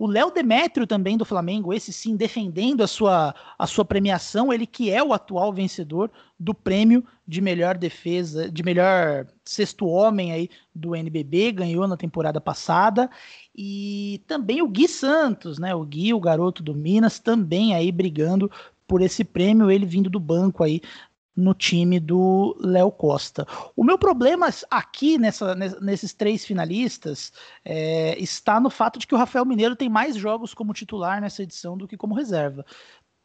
[0.00, 4.66] O Léo Demétrio também do Flamengo, esse sim defendendo a sua, a sua premiação, ele
[4.66, 10.50] que é o atual vencedor do prêmio de melhor defesa, de melhor sexto homem aí
[10.74, 13.08] do NBB, ganhou na temporada passada.
[13.56, 15.72] E também o Gui Santos, né?
[15.72, 18.50] O Gui, o garoto do Minas, também aí brigando
[18.84, 20.82] por esse prêmio, ele vindo do banco aí
[21.36, 23.46] no time do Léo Costa.
[23.76, 27.32] O meu problema aqui nessa, nesses três finalistas
[27.64, 31.44] é, está no fato de que o Rafael Mineiro tem mais jogos como titular nessa
[31.44, 32.66] edição do que como reserva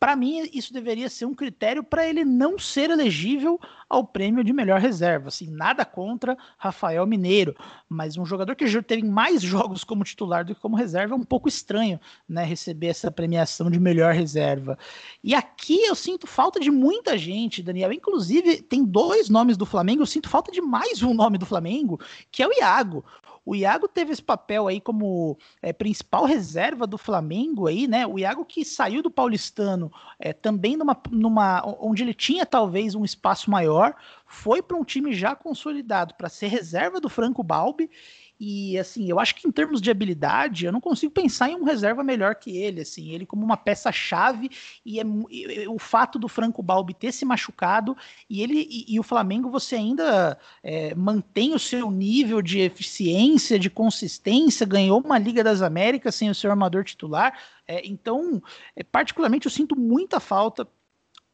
[0.06, 4.54] para mim, isso deveria ser um critério para ele não ser elegível ao prêmio de
[4.54, 5.30] melhor reserva.
[5.30, 7.56] Assim, nada contra Rafael Mineiro,
[7.89, 11.24] mas um jogador que teve mais jogos como titular do que como reserva é um
[11.24, 14.78] pouco estranho, né, receber essa premiação de melhor reserva.
[15.24, 17.91] E aqui eu sinto falta de muita gente, Daniel.
[17.91, 22.00] Inclusive, tem dois nomes do Flamengo, eu sinto falta de mais um nome do Flamengo,
[22.32, 23.04] que é o Iago.
[23.45, 28.08] O Iago teve esse papel aí como é, principal reserva do Flamengo aí, né?
[28.08, 33.05] O Iago que saiu do Paulistano é, também numa, numa onde ele tinha talvez um
[33.05, 37.89] espaço maior, foi para um time já consolidado para ser reserva do Franco Balbi
[38.39, 41.63] E assim, eu acho que em termos de habilidade, eu não consigo pensar em um
[41.63, 44.50] reserva melhor que ele, assim, ele como uma peça-chave
[44.86, 47.95] e, é, e, o fato do Franco Balbi ter se machucado
[48.30, 53.58] e ele e, e o Flamengo você ainda é, mantém o seu nível de eficiência,
[53.58, 57.38] de consistência, ganhou uma Liga das Américas sem o seu armador titular.
[57.67, 58.41] É, então,
[58.76, 60.67] é, particularmente, eu sinto muita falta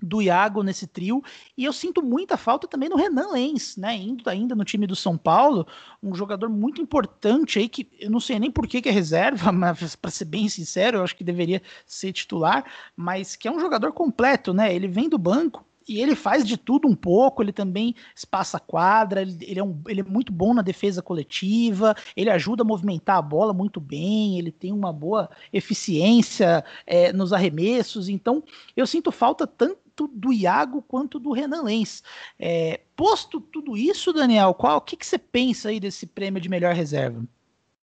[0.01, 1.23] do Iago nesse trio,
[1.57, 4.95] e eu sinto muita falta também no Renan Lenz, né, indo ainda no time do
[4.95, 5.67] São Paulo,
[6.01, 9.51] um jogador muito importante aí, que eu não sei nem por que, que é reserva,
[9.53, 13.59] mas para ser bem sincero, eu acho que deveria ser titular, mas que é um
[13.59, 17.51] jogador completo, né, ele vem do banco, e ele faz de tudo um pouco, ele
[17.51, 21.95] também espaça a quadra, ele, ele, é um, ele é muito bom na defesa coletiva,
[22.15, 27.33] ele ajuda a movimentar a bola muito bem, ele tem uma boa eficiência é, nos
[27.33, 28.43] arremessos, então
[28.75, 32.03] eu sinto falta tanto tanto do Iago quanto do Renan Lenz.
[32.39, 36.49] É, posto tudo isso, Daniel, qual o que, que você pensa aí desse prêmio de
[36.49, 37.23] melhor reserva?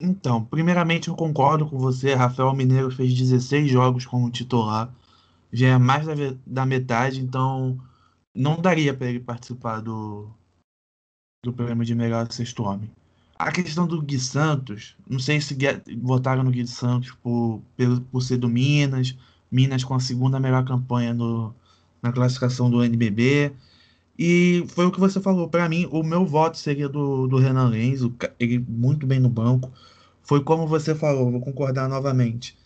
[0.01, 2.14] Então, primeiramente eu concordo com você.
[2.14, 4.92] Rafael Mineiro fez 16 jogos como titular,
[5.53, 6.14] já é mais da,
[6.47, 7.79] da metade, então
[8.35, 10.29] não daria para ele participar do,
[11.44, 12.90] do prêmio de melhor sexto homem.
[13.37, 15.57] A questão do Gui Santos, não sei se
[16.03, 19.16] votaram no Gui Santos por, por, por ser do Minas,
[19.51, 21.55] Minas com a segunda melhor campanha no,
[22.03, 23.53] na classificação do NBB.
[24.19, 25.49] E foi o que você falou.
[25.49, 28.01] Para mim, o meu voto seria do, do Renan Lenz,
[28.39, 29.73] ele muito bem no banco.
[30.23, 32.57] Foi como você falou, vou concordar novamente.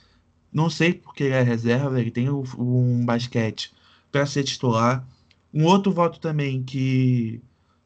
[0.52, 3.72] Não sei porque ele é reserva, ele tem um basquete
[4.10, 5.06] para ser titular.
[5.52, 7.42] Um outro voto também que,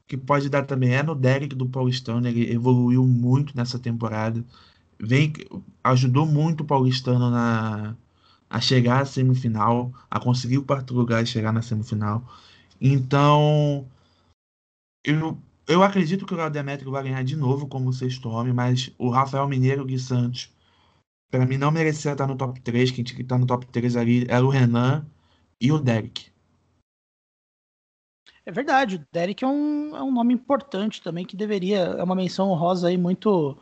[0.07, 2.27] que pode dar também é no Derek do Paulistano.
[2.27, 4.45] Ele evoluiu muito nessa temporada.
[4.99, 5.33] Vem,
[5.85, 7.97] ajudou muito o Paulistano na,
[8.49, 12.25] a chegar à semifinal, a conseguir o quarto lugar e chegar na semifinal.
[12.81, 13.87] Então,
[15.05, 18.93] eu, eu acredito que o Léo Demetrio vai ganhar de novo como sexto homem, mas
[18.99, 20.53] o Rafael Mineiro o Santos,
[21.31, 22.91] para mim, não merecia estar no top 3.
[22.91, 25.07] Quem tinha que estar no top 3 ali era o Renan
[25.61, 26.31] e o Derek.
[28.45, 32.15] É verdade, o Derek é um, é um nome importante também que deveria, é uma
[32.15, 33.59] menção honrosa aí muito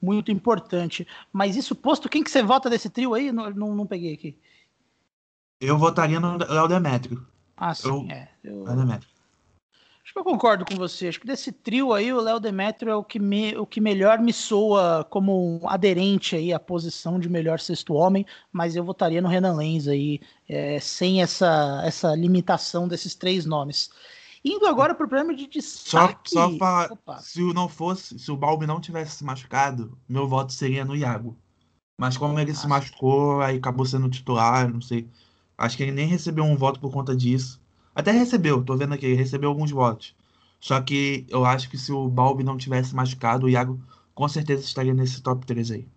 [0.00, 1.06] muito importante.
[1.32, 3.30] Mas isso posto, quem que você vota desse trio aí?
[3.32, 4.38] Não, não, não peguei aqui.
[5.60, 7.26] Eu votaria no Léo Demetrio.
[7.56, 8.10] Ah, sim, eu...
[8.10, 8.28] é.
[8.42, 8.64] Eu...
[8.64, 9.20] Léo Demetrio.
[10.10, 11.06] Acho que eu concordo com você.
[11.06, 14.18] Acho que desse trio aí, o Léo Demetrio é o que, me, o que melhor
[14.18, 19.22] me soa como um aderente aí à posição de melhor sexto homem, mas eu votaria
[19.22, 23.90] no Renan Lenz aí, é, sem essa, essa limitação desses três nomes.
[24.44, 26.30] Indo agora para o prêmio de destaque.
[26.30, 27.18] Só, só para.
[27.18, 31.36] Se não fosse, se o Balbi não tivesse se machucado, meu voto seria no Iago.
[31.98, 35.06] Mas como ele se machucou, aí acabou sendo titular, não sei.
[35.58, 37.60] Acho que ele nem recebeu um voto por conta disso.
[37.94, 40.14] Até recebeu, tô vendo aqui, ele recebeu alguns votos.
[40.58, 43.78] Só que eu acho que se o Balbi não tivesse machucado, o Iago
[44.14, 45.88] com certeza estaria nesse top 3 aí.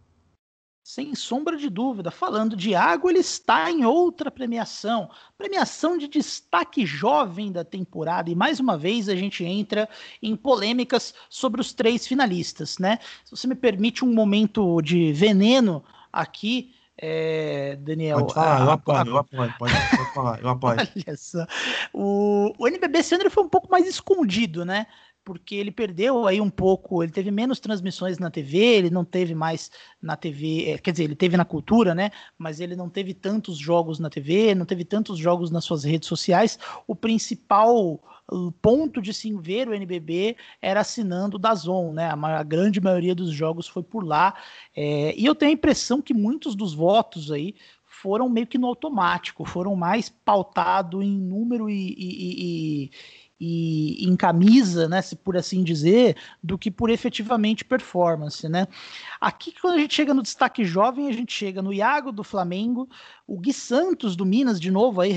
[0.83, 2.11] Sem sombra de dúvida.
[2.11, 5.09] Falando de água, ele está em outra premiação.
[5.37, 8.29] Premiação de destaque jovem da temporada.
[8.29, 9.87] E mais uma vez a gente entra
[10.21, 12.99] em polêmicas sobre os três finalistas, né?
[13.23, 18.19] Se você me permite um momento de veneno aqui, é, Daniel.
[18.19, 20.77] Pode falar, a, eu apoio, eu apoio, pode, pode falar, eu apoio.
[20.79, 21.45] Olha só.
[21.93, 24.85] O, o NBB esse foi um pouco mais escondido, né?
[25.23, 29.33] Porque ele perdeu aí um pouco, ele teve menos transmissões na TV, ele não teve
[29.33, 32.11] mais na TV, é, quer dizer, ele teve na cultura, né?
[32.37, 36.07] Mas ele não teve tantos jogos na TV, não teve tantos jogos nas suas redes
[36.07, 36.59] sociais.
[36.87, 38.01] O principal
[38.61, 42.09] ponto de se ver o NBB era assinando da Zon, né?
[42.09, 44.33] A, grande maioria dos jogos foi por lá.
[44.75, 47.55] É, e eu tenho a impressão que muitos dos votos aí
[47.85, 52.91] foram meio que no automático, foram mais pautados em número e, e, e
[53.45, 58.69] e em camisa, né, se por assim dizer, do que por efetivamente performance, né?
[59.19, 62.87] Aqui quando a gente chega no destaque jovem, a gente chega no Iago do Flamengo,
[63.27, 65.13] o Gui Santos do Minas de novo aí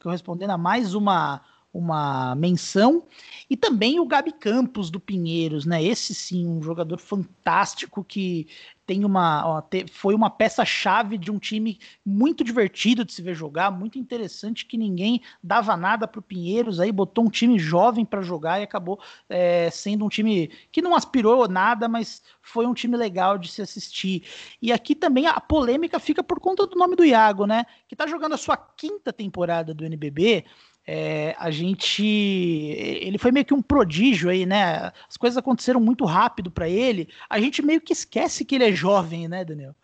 [0.00, 1.42] correspondendo a mais uma
[1.76, 3.02] uma menção.
[3.50, 5.84] E também o Gabi Campos do Pinheiros, né?
[5.84, 8.48] Esse sim, um jogador fantástico que
[8.86, 13.34] tem uma ó, te, foi uma peça-chave de um time muito divertido de se ver
[13.34, 18.04] jogar, muito interessante que ninguém dava nada para o Pinheiros, aí botou um time jovem
[18.04, 22.74] para jogar e acabou é, sendo um time que não aspirou nada, mas foi um
[22.74, 24.22] time legal de se assistir.
[24.62, 27.64] E aqui também a polêmica fica por conta do nome do Iago, né?
[27.88, 30.44] Que está jogando a sua quinta temporada do NBB
[30.86, 32.04] é, a gente.
[32.04, 34.92] Ele foi meio que um prodígio aí, né?
[35.08, 37.08] As coisas aconteceram muito rápido para ele.
[37.28, 39.74] A gente meio que esquece que ele é jovem, né, Daniel?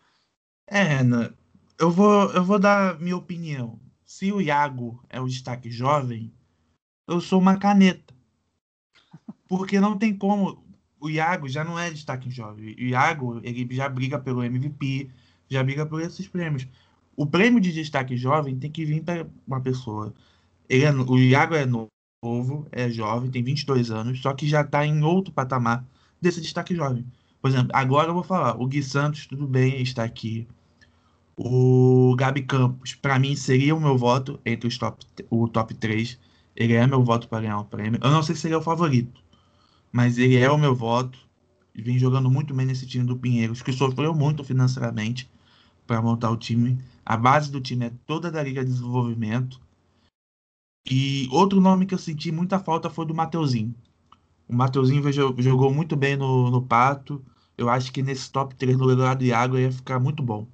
[0.67, 0.99] É,
[1.77, 3.77] eu vou, eu vou dar minha opinião.
[4.05, 6.31] Se o Iago é o destaque jovem,
[7.05, 8.13] eu sou uma caneta.
[9.47, 10.63] Porque não tem como.
[10.99, 12.75] o Iago já não é destaque jovem.
[12.75, 15.09] O Iago, ele já briga pelo MVP,
[15.49, 16.65] já briga por esses prêmios.
[17.15, 20.13] O prêmio de destaque jovem tem que vir para uma pessoa.
[20.69, 24.85] Ele é, o Iago é novo, é jovem, tem 22 anos, só que já está
[24.85, 25.85] em outro patamar
[26.21, 27.05] desse destaque jovem.
[27.41, 30.47] Por exemplo, agora eu vou falar, o Gui Santos, tudo bem, está aqui.
[31.35, 36.17] O Gabi Campos, para mim, seria o meu voto entre os top, o top 3.
[36.55, 37.99] Ele é meu voto para ganhar o prêmio.
[38.01, 39.21] Eu não sei se ele é o favorito,
[39.91, 41.17] mas ele é o meu voto.
[41.75, 45.29] Vem jogando muito bem nesse time do Pinheiros, que sofreu muito financeiramente
[45.87, 46.79] para montar o time.
[47.05, 49.59] A base do time é toda da Liga de Desenvolvimento.
[50.89, 53.73] E outro nome que eu senti muita falta foi do Mateuzinho.
[54.47, 55.03] O Mateuzinho
[55.41, 57.23] jogou muito bem no, no Pato.
[57.57, 60.45] Eu acho que nesse top 3 no lugar do Iago ia ficar muito bom.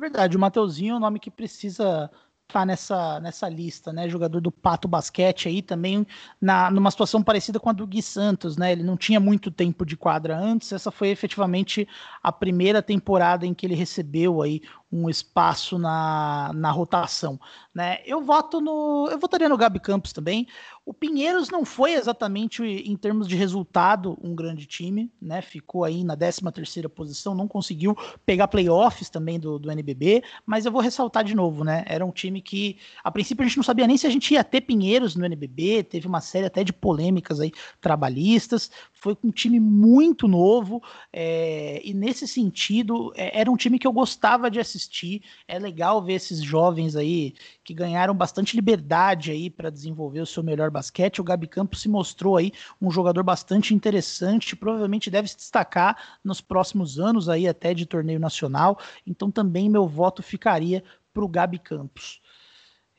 [0.00, 2.10] Verdade, o Mateuzinho é um nome que precisa
[2.48, 4.08] tá nessa, nessa lista, né?
[4.08, 6.06] Jogador do Pato Basquete aí também
[6.40, 8.72] na, numa situação parecida com a do Gui Santos, né?
[8.72, 11.88] Ele não tinha muito tempo de quadra antes, essa foi efetivamente
[12.22, 14.60] a primeira temporada em que ele recebeu aí
[14.94, 17.40] um espaço na, na rotação,
[17.74, 17.98] né?
[18.06, 20.46] Eu voto no, eu votaria no Gabi Campos também.
[20.86, 25.42] O Pinheiros não foi exatamente, em termos de resultado, um grande time, né?
[25.42, 30.64] Ficou aí na 13 terceira posição, não conseguiu pegar playoffs também do, do NBB, mas
[30.64, 31.82] eu vou ressaltar de novo, né?
[31.88, 34.44] Era um time que, a princípio, a gente não sabia nem se a gente ia
[34.44, 38.70] ter Pinheiros no NBB, teve uma série até de polêmicas aí trabalhistas,
[39.04, 43.92] foi um time muito novo, é, e nesse sentido, é, era um time que eu
[43.92, 49.68] gostava de assistir, é legal ver esses jovens aí que ganharam bastante liberdade aí para
[49.68, 51.20] desenvolver o seu melhor basquete.
[51.20, 56.40] O Gabi Campos se mostrou aí um jogador bastante interessante, provavelmente deve se destacar nos
[56.40, 58.78] próximos anos aí até de torneio nacional.
[59.06, 62.22] Então também meu voto ficaria para o Gabi Campos.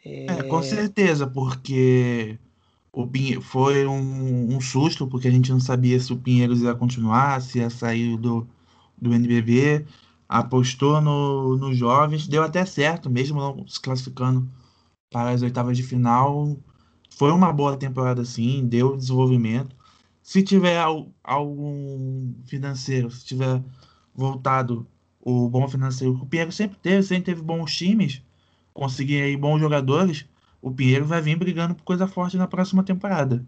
[0.05, 0.25] É...
[0.27, 2.37] É, com certeza, porque
[2.95, 7.41] o foi um, um, susto, porque a gente não sabia se o Pinheiros ia continuar,
[7.41, 8.47] se ia sair do,
[8.97, 9.85] do NBB.
[10.27, 14.49] Apostou nos no jovens, deu até certo, mesmo não se classificando
[15.11, 16.57] para as oitavas de final
[17.17, 19.75] foi uma boa temporada sim, deu desenvolvimento.
[20.21, 20.77] Se tiver
[21.23, 23.63] algum financeiro, se tiver
[24.13, 24.87] voltado
[25.21, 28.21] o bom financeiro, o Pinheiro sempre teve, sempre teve bons times,
[28.73, 30.25] conseguir aí bons jogadores,
[30.65, 33.45] o Pinheiro vai vir brigando por coisa forte na próxima temporada.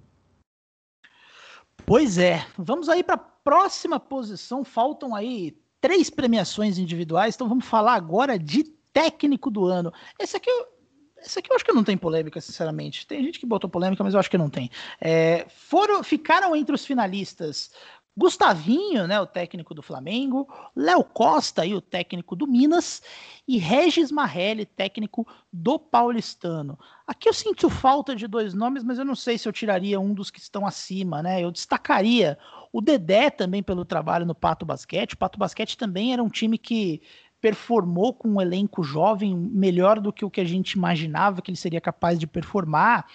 [1.83, 4.63] Pois é, vamos aí para a próxima posição.
[4.63, 9.91] Faltam aí três premiações individuais, então vamos falar agora de técnico do ano.
[10.19, 10.77] Esse aqui eu
[11.19, 13.07] esse aqui eu acho que não tem polêmica, sinceramente.
[13.07, 14.69] Tem gente que botou polêmica, mas eu acho que não tem.
[15.01, 17.71] É, foram, ficaram entre os finalistas
[18.17, 23.03] Gustavinho, né, o técnico do Flamengo, Léo Costa, aí, o técnico do Minas,
[23.47, 26.79] e Regis Marrelli, técnico do Paulistano.
[27.05, 30.15] Aqui eu sinto falta de dois nomes, mas eu não sei se eu tiraria um
[30.15, 31.43] dos que estão acima, né?
[31.43, 32.39] Eu destacaria
[32.73, 35.13] o Dedé também pelo trabalho no Pato Basquete.
[35.13, 37.03] O Pato Basquete também era um time que
[37.39, 41.57] performou com um elenco jovem melhor do que o que a gente imaginava que ele
[41.57, 43.05] seria capaz de performar.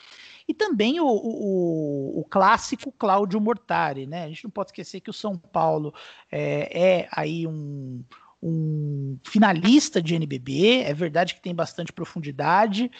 [0.46, 4.24] E também o, o, o clássico Cláudio Mortari, né?
[4.24, 5.94] A gente não pode esquecer que o São Paulo
[6.31, 8.05] é, é aí um,
[8.42, 10.83] um finalista de NBB.
[10.83, 12.90] É verdade que tem bastante profundidade.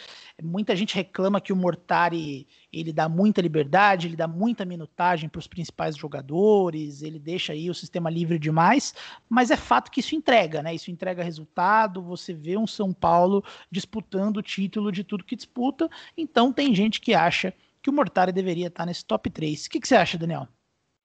[0.41, 5.39] Muita gente reclama que o Mortari ele dá muita liberdade, ele dá muita minutagem para
[5.39, 8.95] os principais jogadores, ele deixa aí o sistema livre demais,
[9.29, 10.73] mas é fato que isso entrega, né?
[10.73, 12.01] Isso entrega resultado.
[12.01, 15.89] Você vê um São Paulo disputando o título de tudo que disputa.
[16.17, 19.65] Então tem gente que acha que o Mortari deveria estar nesse top 3.
[19.65, 20.47] O que, que você acha, Daniel?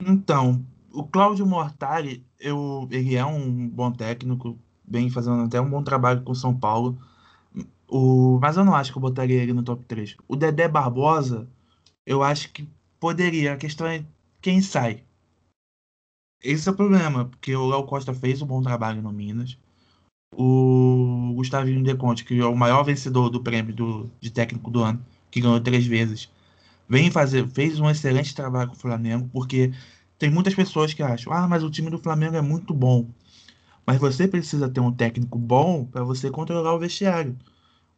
[0.01, 5.83] Então, o Cláudio Mortari, eu, ele é um bom técnico, vem fazendo até um bom
[5.83, 6.99] trabalho com o São Paulo.
[7.89, 10.17] O, mas eu não acho que eu botaria ele no top 3.
[10.27, 11.49] O Dedé Barbosa,
[12.07, 12.69] eu acho que
[13.01, 13.55] poderia.
[13.55, 14.05] A questão é
[14.41, 15.03] quem sai.
[16.43, 19.59] Esse é o problema, porque o Léo Costa fez um bom trabalho no Minas.
[20.33, 24.83] O Gustavinho De Conte, que é o maior vencedor do prêmio do, de técnico do
[24.83, 26.31] ano, que ganhou três vezes,
[26.89, 29.73] vem fazer, fez um excelente trabalho com o Flamengo, porque
[30.19, 33.09] tem muitas pessoas que acham, ah, mas o time do Flamengo é muito bom.
[33.87, 37.37] Mas você precisa ter um técnico bom para você controlar o vestiário.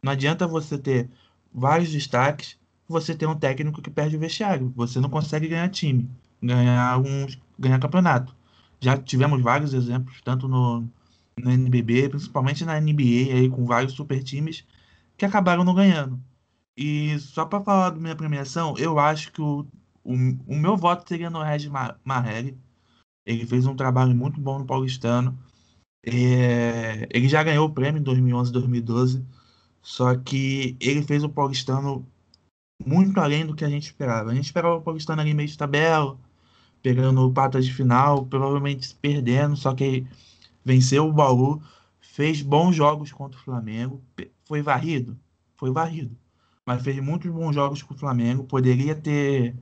[0.03, 1.09] Não adianta você ter
[1.53, 2.57] vários destaques
[2.91, 4.71] você ter um técnico que perde o vestiário.
[4.75, 6.09] Você não consegue ganhar time,
[6.41, 8.35] ganhar um, ganhar campeonato.
[8.79, 10.81] Já tivemos vários exemplos, tanto no,
[11.37, 14.65] no NBB, principalmente na NBA, aí, com vários super times
[15.17, 16.19] que acabaram não ganhando.
[16.75, 19.65] E só para falar da minha premiação, eu acho que o
[20.03, 20.13] o,
[20.47, 21.71] o meu voto seria no Regis
[22.03, 22.57] Marrelli.
[23.25, 25.37] Ele fez um trabalho muito bom no Paulistano.
[26.03, 29.25] É, ele já ganhou o prêmio em 2011 2012.
[29.81, 32.05] Só que ele fez o Paulistano
[32.85, 34.31] muito além do que a gente esperava.
[34.31, 36.17] A gente esperava o Paulistano ali meio de tabela,
[36.81, 40.05] pegando patas de final, provavelmente perdendo, só que
[40.63, 41.61] venceu o Bauru,
[41.99, 44.01] fez bons jogos contra o Flamengo,
[44.45, 45.17] foi varrido,
[45.55, 46.15] foi varrido,
[46.65, 49.55] mas fez muitos bons jogos com o Flamengo, poderia ter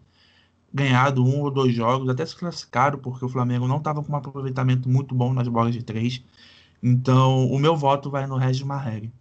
[0.74, 4.16] ganhado um ou dois jogos, até se classificaram, porque o Flamengo não estava com um
[4.16, 6.24] aproveitamento muito bom nas bolas de três.
[6.82, 9.12] Então, o meu voto vai no Regis Marrelli.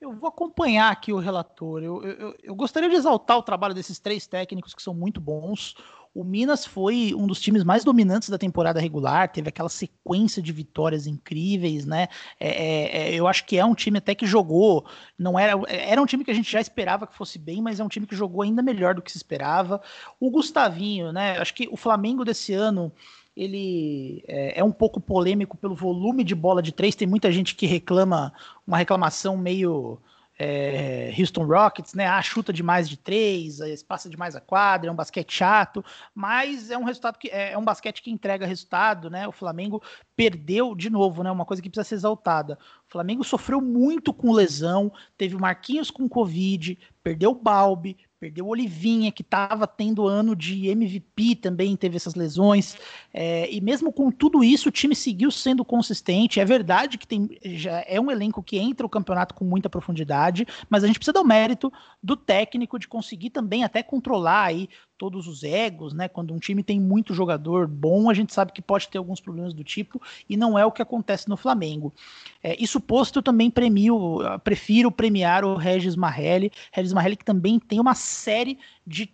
[0.00, 1.82] Eu vou acompanhar aqui o relator.
[1.82, 5.74] Eu, eu, eu, gostaria de exaltar o trabalho desses três técnicos que são muito bons.
[6.14, 10.52] O Minas foi um dos times mais dominantes da temporada regular, teve aquela sequência de
[10.52, 12.08] vitórias incríveis, né?
[12.40, 14.86] É, é, é, eu acho que é um time até que jogou,
[15.18, 17.84] não era, era um time que a gente já esperava que fosse bem, mas é
[17.84, 19.80] um time que jogou ainda melhor do que se esperava.
[20.18, 21.38] O Gustavinho, né?
[21.38, 22.92] Acho que o Flamengo desse ano
[23.36, 26.96] ele é, é, um pouco polêmico pelo volume de bola de três.
[26.96, 28.32] Tem muita gente que reclama
[28.66, 30.00] uma reclamação meio
[30.38, 32.06] é, Houston Rockets, né?
[32.06, 35.84] Ah, chuta demais de três, passa demais a quadra, é um basquete chato,
[36.14, 39.26] mas é um resultado que é, é um basquete que entrega resultado, né?
[39.26, 39.82] O Flamengo
[40.14, 41.30] perdeu de novo, né?
[41.30, 42.56] Uma coisa que precisa ser exaltada.
[42.86, 48.46] O Flamengo sofreu muito com lesão, teve o Marquinhos com Covid, perdeu o Balbi, Perdeu
[48.46, 52.76] o Olivinha, que estava tendo ano de MVP, também teve essas lesões.
[53.14, 56.40] É, e mesmo com tudo isso, o time seguiu sendo consistente.
[56.40, 60.44] É verdade que tem, já é um elenco que entra o campeonato com muita profundidade,
[60.68, 64.68] mas a gente precisa dar o mérito do técnico de conseguir também até controlar aí
[64.98, 66.08] todos os egos, né?
[66.08, 69.54] Quando um time tem muito jogador bom, a gente sabe que pode ter alguns problemas
[69.54, 71.94] do tipo, e não é o que acontece no Flamengo.
[72.42, 76.52] É, isso posto, eu também premio, prefiro premiar o Regis Marrelli.
[76.72, 79.06] Regis Marrelli que também tem uma série de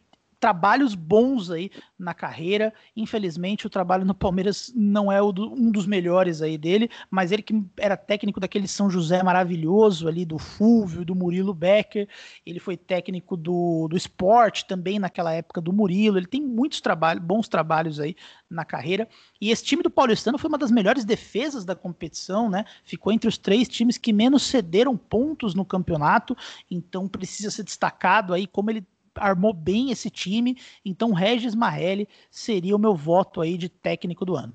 [0.44, 2.70] trabalhos bons aí na carreira.
[2.94, 7.40] Infelizmente, o trabalho no Palmeiras não é do, um dos melhores aí dele, mas ele
[7.40, 12.06] que era técnico daquele São José maravilhoso ali, do Fulvio, do Murilo Becker.
[12.44, 16.18] Ele foi técnico do, do esporte também naquela época do Murilo.
[16.18, 18.14] Ele tem muitos trabalhos, bons trabalhos aí
[18.50, 19.08] na carreira.
[19.40, 22.66] E esse time do Paulistano foi uma das melhores defesas da competição, né?
[22.84, 26.36] Ficou entre os três times que menos cederam pontos no campeonato,
[26.70, 28.86] então precisa ser destacado aí como ele
[29.16, 34.36] armou bem esse time, então Regis Marrelli seria o meu voto aí de técnico do
[34.36, 34.54] ano.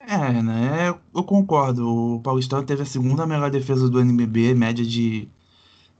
[0.00, 0.88] É, né?
[1.14, 2.16] Eu concordo.
[2.16, 5.28] O Paulistano teve a segunda melhor defesa do NBB, média de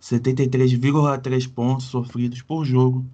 [0.00, 3.04] 73,3 pontos sofridos por jogo.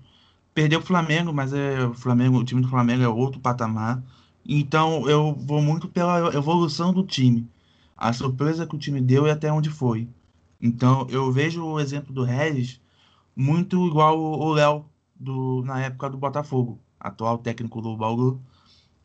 [0.55, 4.03] Perdeu o Flamengo, mas é o Flamengo, o time do Flamengo é outro patamar.
[4.47, 7.49] Então eu vou muito pela evolução do time.
[7.97, 10.09] A surpresa que o time deu e até onde foi.
[10.61, 12.82] Então eu vejo o exemplo do Regis
[13.35, 14.85] muito igual o Léo
[15.65, 18.41] na época do Botafogo, atual técnico do Bauru.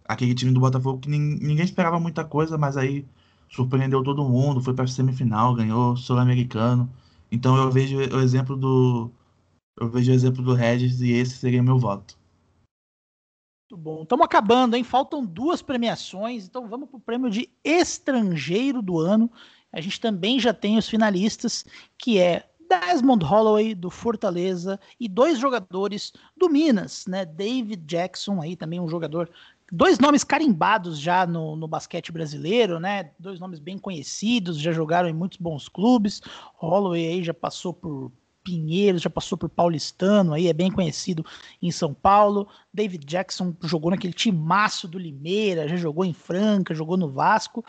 [0.06, 3.06] Aquele time do Botafogo que ninguém esperava muita coisa, mas aí
[3.50, 6.90] surpreendeu todo mundo, foi para a semifinal, ganhou Sul-Americano.
[7.32, 9.12] Então eu vejo o exemplo do
[9.80, 12.18] eu vejo o exemplo do Regis e esse seria meu voto.
[13.70, 14.04] Muito bom.
[14.04, 14.84] Estamos acabando, hein?
[14.84, 19.30] Faltam duas premiações, então vamos para o prêmio de estrangeiro do ano.
[19.72, 21.66] A gente também já tem os finalistas,
[21.98, 27.26] que é Desmond Holloway do Fortaleza e dois jogadores do Minas, né?
[27.26, 29.30] David Jackson aí também um jogador
[29.72, 33.12] dois nomes carimbados já no, no, basquete brasileiro, né?
[33.20, 36.22] Dois nomes bem conhecidos, já jogaram em muitos bons clubes.
[36.56, 38.12] Holloway aí já passou por
[38.48, 41.26] Pinheiros, já passou por Paulistano, aí é bem conhecido
[41.62, 42.48] em São Paulo.
[42.74, 47.66] David Jackson jogou naquele timaço do Limeira, já jogou em Franca, jogou no Vasco.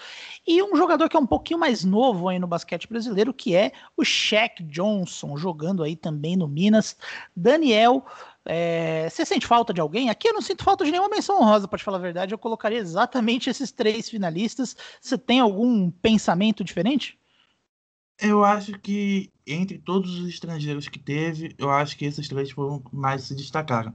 [0.47, 3.73] E um jogador que é um pouquinho mais novo aí no basquete brasileiro, que é
[3.97, 6.97] o Shaq Johnson, jogando aí também no Minas.
[7.35, 8.07] Daniel,
[8.45, 10.11] é, você sente falta de alguém?
[10.11, 12.33] Aqui eu não sinto falta de nenhuma menção honrosa, para te falar a verdade.
[12.33, 14.77] Eu colocaria exatamente esses três finalistas.
[15.01, 17.18] Você tem algum pensamento diferente?
[18.21, 22.83] Eu acho que entre todos os estrangeiros que teve, eu acho que esses três foram
[22.93, 23.95] mais se destacaram.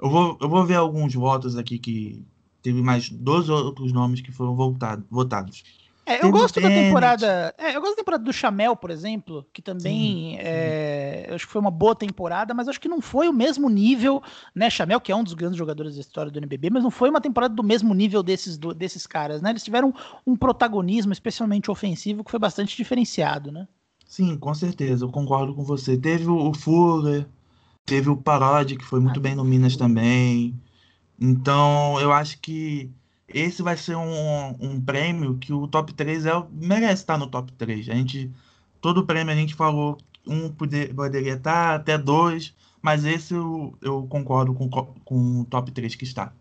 [0.00, 2.24] Eu vou, eu vou ver alguns votos aqui que
[2.62, 5.64] teve mais dois outros nomes que foram votado, votados.
[6.08, 7.52] É, eu gosto da temporada.
[7.58, 11.52] É, eu gosto da temporada do Chamel, por exemplo, que também sim, é, acho que
[11.52, 14.22] foi uma boa temporada, mas acho que não foi o mesmo nível,
[14.54, 14.70] né?
[14.70, 17.20] Chamel, que é um dos grandes jogadores da história do NBB, mas não foi uma
[17.20, 19.50] temporada do mesmo nível desses, do, desses caras, né?
[19.50, 19.92] Eles tiveram
[20.24, 23.66] um protagonismo, especialmente ofensivo, que foi bastante diferenciado, né?
[24.06, 25.96] Sim, com certeza, eu concordo com você.
[25.96, 27.26] Teve o Fuller,
[27.84, 30.54] teve o Parodi, que foi muito bem no Minas também.
[31.20, 32.92] Então, eu acho que
[33.36, 37.52] esse vai ser um, um prêmio que o top 3 é, merece estar no top
[37.52, 37.90] 3.
[37.90, 38.32] A gente,
[38.80, 44.06] todo prêmio a gente falou, um poder, poderia estar, até dois, mas esse eu, eu
[44.08, 46.32] concordo com, com o top 3 que está.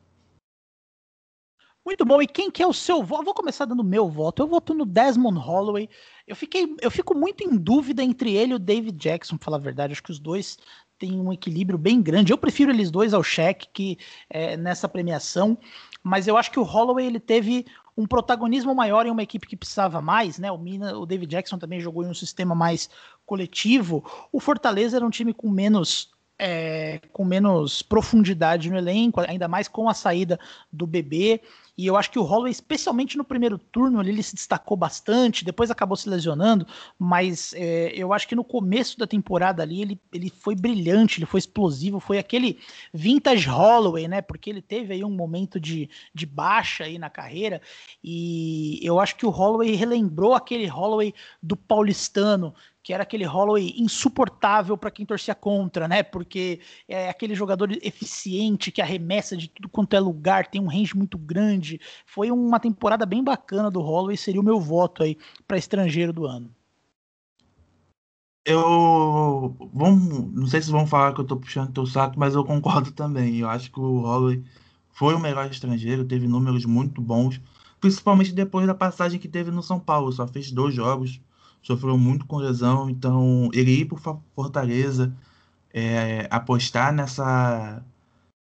[1.85, 2.21] Muito bom.
[2.21, 3.25] E quem que é o seu voto?
[3.25, 4.41] Vou começar dando meu voto.
[4.41, 5.89] Eu voto no Desmond Holloway.
[6.25, 9.57] Eu fiquei, eu fico muito em dúvida entre ele e o David Jackson, para falar
[9.57, 9.93] a verdade.
[9.93, 10.57] Acho que os dois
[10.97, 12.31] tem um equilíbrio bem grande.
[12.31, 13.97] Eu prefiro eles dois ao Shaq que
[14.29, 15.57] é, nessa premiação,
[16.03, 17.65] mas eu acho que o Holloway ele teve
[17.97, 20.51] um protagonismo maior em uma equipe que precisava mais, né?
[20.51, 22.89] O Mina, o David Jackson também jogou em um sistema mais
[23.25, 24.03] coletivo.
[24.31, 29.67] O Fortaleza era um time com menos é, com menos profundidade no elenco, ainda mais
[29.67, 30.37] com a saída
[30.71, 31.41] do bebê.
[31.77, 35.69] E eu acho que o Holloway, especialmente no primeiro turno, ele se destacou bastante, depois
[35.69, 36.65] acabou se lesionando,
[36.97, 41.25] mas é, eu acho que no começo da temporada ali ele, ele foi brilhante, ele
[41.25, 42.59] foi explosivo, foi aquele
[42.93, 44.21] vintage Holloway, né?
[44.21, 47.61] Porque ele teve aí um momento de, de baixa aí na carreira,
[48.03, 52.53] e eu acho que o Holloway relembrou aquele Holloway do paulistano,
[52.85, 56.03] que era aquele Holloway insuportável para quem torcia contra, né?
[56.03, 60.95] Porque é aquele jogador eficiente que arremessa de tudo quanto é lugar, tem um range
[60.95, 61.81] muito grande.
[62.05, 65.17] Foi uma temporada bem bacana do Holloway, seria o meu voto aí
[65.47, 66.53] para estrangeiro do ano.
[68.45, 72.45] Eu vamos, não sei se vão falar que eu tô puxando teu saco, mas eu
[72.45, 73.37] concordo também.
[73.37, 74.43] Eu acho que o Holloway
[74.91, 77.41] foi o melhor estrangeiro, teve números muito bons,
[77.81, 81.19] principalmente depois da passagem que teve no São Paulo, só fez dois jogos
[81.65, 85.15] sofreu muito com lesão, então ele ir para Fortaleza,
[85.73, 87.83] é, apostar nessa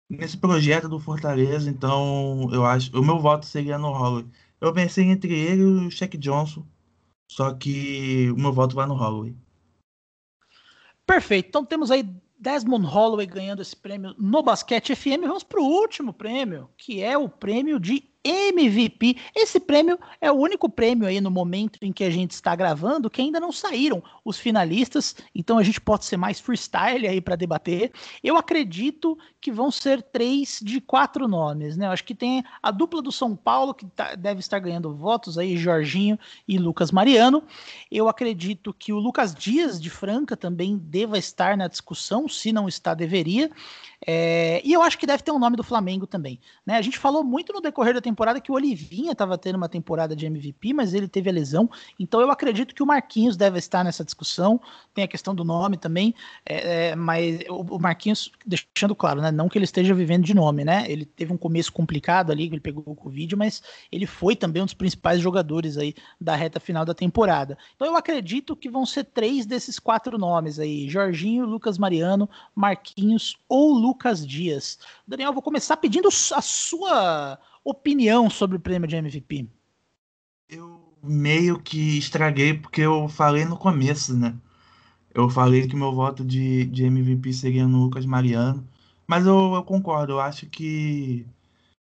[0.10, 4.26] nesse projeto do Fortaleza, então eu acho, o meu voto seria no Holloway.
[4.60, 6.66] Eu pensei entre ele e o Shaq Johnson,
[7.32, 9.36] só que o meu voto vai no Holloway.
[11.06, 11.48] Perfeito.
[11.50, 12.04] Então temos aí
[12.40, 15.22] Desmond Holloway ganhando esse prêmio no Basquete FM.
[15.22, 19.18] Vamos para o último prêmio, que é o prêmio de MVP.
[19.36, 23.10] Esse prêmio é o único prêmio aí no momento em que a gente está gravando
[23.10, 27.36] que ainda não saíram os finalistas, então a gente pode ser mais freestyle aí para
[27.36, 27.92] debater.
[28.24, 31.86] Eu acredito que vão ser três de quatro nomes, né?
[31.86, 35.38] Eu acho que tem a dupla do São Paulo que tá, deve estar ganhando votos
[35.38, 36.18] aí, Jorginho
[36.48, 37.44] e Lucas Mariano.
[37.92, 42.68] Eu acredito que o Lucas Dias de Franca também deva estar na discussão, se não
[42.68, 43.52] está, deveria.
[44.06, 46.40] É, e eu acho que deve ter um nome do Flamengo também.
[46.66, 46.78] Né?
[46.78, 50.16] A gente falou muito no decorrer da temporada que o Olivinha estava tendo uma temporada
[50.16, 51.70] de MVP, mas ele teve a lesão.
[52.00, 54.60] Então eu acredito que o Marquinhos deve estar nessa discussão.
[54.94, 56.14] Tem a questão do nome também,
[56.46, 59.32] é, é, mas o, Marquinhos, deixando claro, né?
[59.32, 60.86] não que ele esteja vivendo de nome, né?
[60.88, 64.66] Ele teve um começo complicado ali, ele pegou o Covid, mas ele foi também um
[64.66, 67.58] dos principais jogadores aí da reta final da temporada.
[67.76, 73.38] Então eu acredito que vão ser três desses quatro nomes aí: Jorginho, Lucas Mariano, Marquinhos
[73.48, 74.78] ou Lucas Lucas Dias.
[75.08, 79.48] Daniel, vou começar pedindo a sua opinião sobre o prêmio de MVP.
[80.50, 84.36] Eu meio que estraguei porque eu falei no começo, né?
[85.14, 88.68] Eu falei que meu voto de, de MVP seria no Lucas Mariano,
[89.08, 91.26] mas eu, eu concordo, eu acho que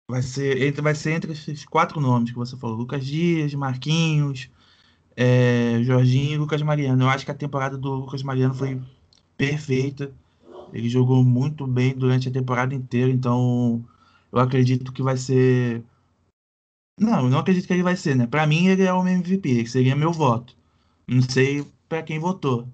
[0.10, 4.50] vai ser, entre, vai ser entre esses quatro nomes que você falou: Lucas Dias, Marquinhos,
[5.16, 7.04] é, Jorginho e Lucas Mariano.
[7.04, 8.82] Eu acho que a temporada do Lucas Mariano foi
[9.38, 10.12] perfeita.
[10.74, 13.84] Ele jogou muito bem durante a temporada inteira, então
[14.32, 15.84] eu acredito que vai ser.
[17.00, 18.28] Não, eu não acredito que ele vai ser, né?
[18.28, 20.56] Para mim, ele é o MVP, seria meu voto.
[21.08, 22.68] Não sei para quem votou.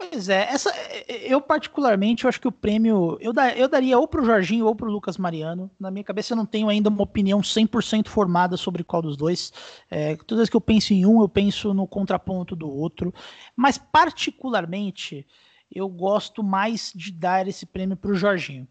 [0.00, 0.72] Pois é, essa,
[1.08, 4.74] eu particularmente eu acho que o prêmio eu, da, eu daria ou pro Jorginho ou
[4.74, 5.70] pro Lucas Mariano.
[5.78, 9.52] Na minha cabeça eu não tenho ainda uma opinião 100% formada sobre qual dos dois.
[9.90, 13.12] É, todas as que eu penso em um, eu penso no contraponto do outro.
[13.54, 15.26] Mas particularmente,
[15.72, 18.66] eu gosto mais de dar esse prêmio para o Jorginho,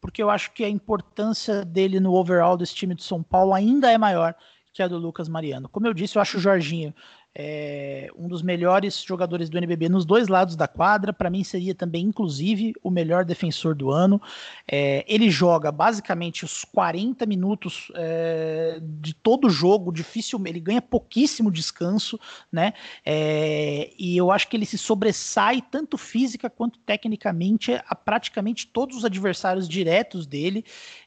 [0.00, 3.90] porque eu acho que a importância dele no overall desse time de São Paulo ainda
[3.90, 4.34] é maior
[4.72, 5.68] que a do Lucas Mariano.
[5.68, 6.94] Como eu disse, eu acho o Jorginho
[7.32, 11.12] é um dos melhores jogadores do NBB nos dois lados da quadra.
[11.12, 14.20] Para mim, seria também, inclusive, o melhor defensor do ano.
[14.66, 20.82] É, ele joga basicamente os 40 minutos é, de todo o jogo, difícil, ele ganha
[20.82, 22.18] pouquíssimo descanso,
[22.50, 22.72] né?
[23.06, 28.96] É, e eu acho que ele se sobressai tanto física quanto tecnicamente a praticamente todos
[28.96, 30.64] os adversários diretos dele.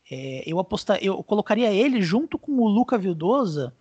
[0.10, 3.74] É, eu aposta, eu colocaria ele junto com o Luca Vildosa.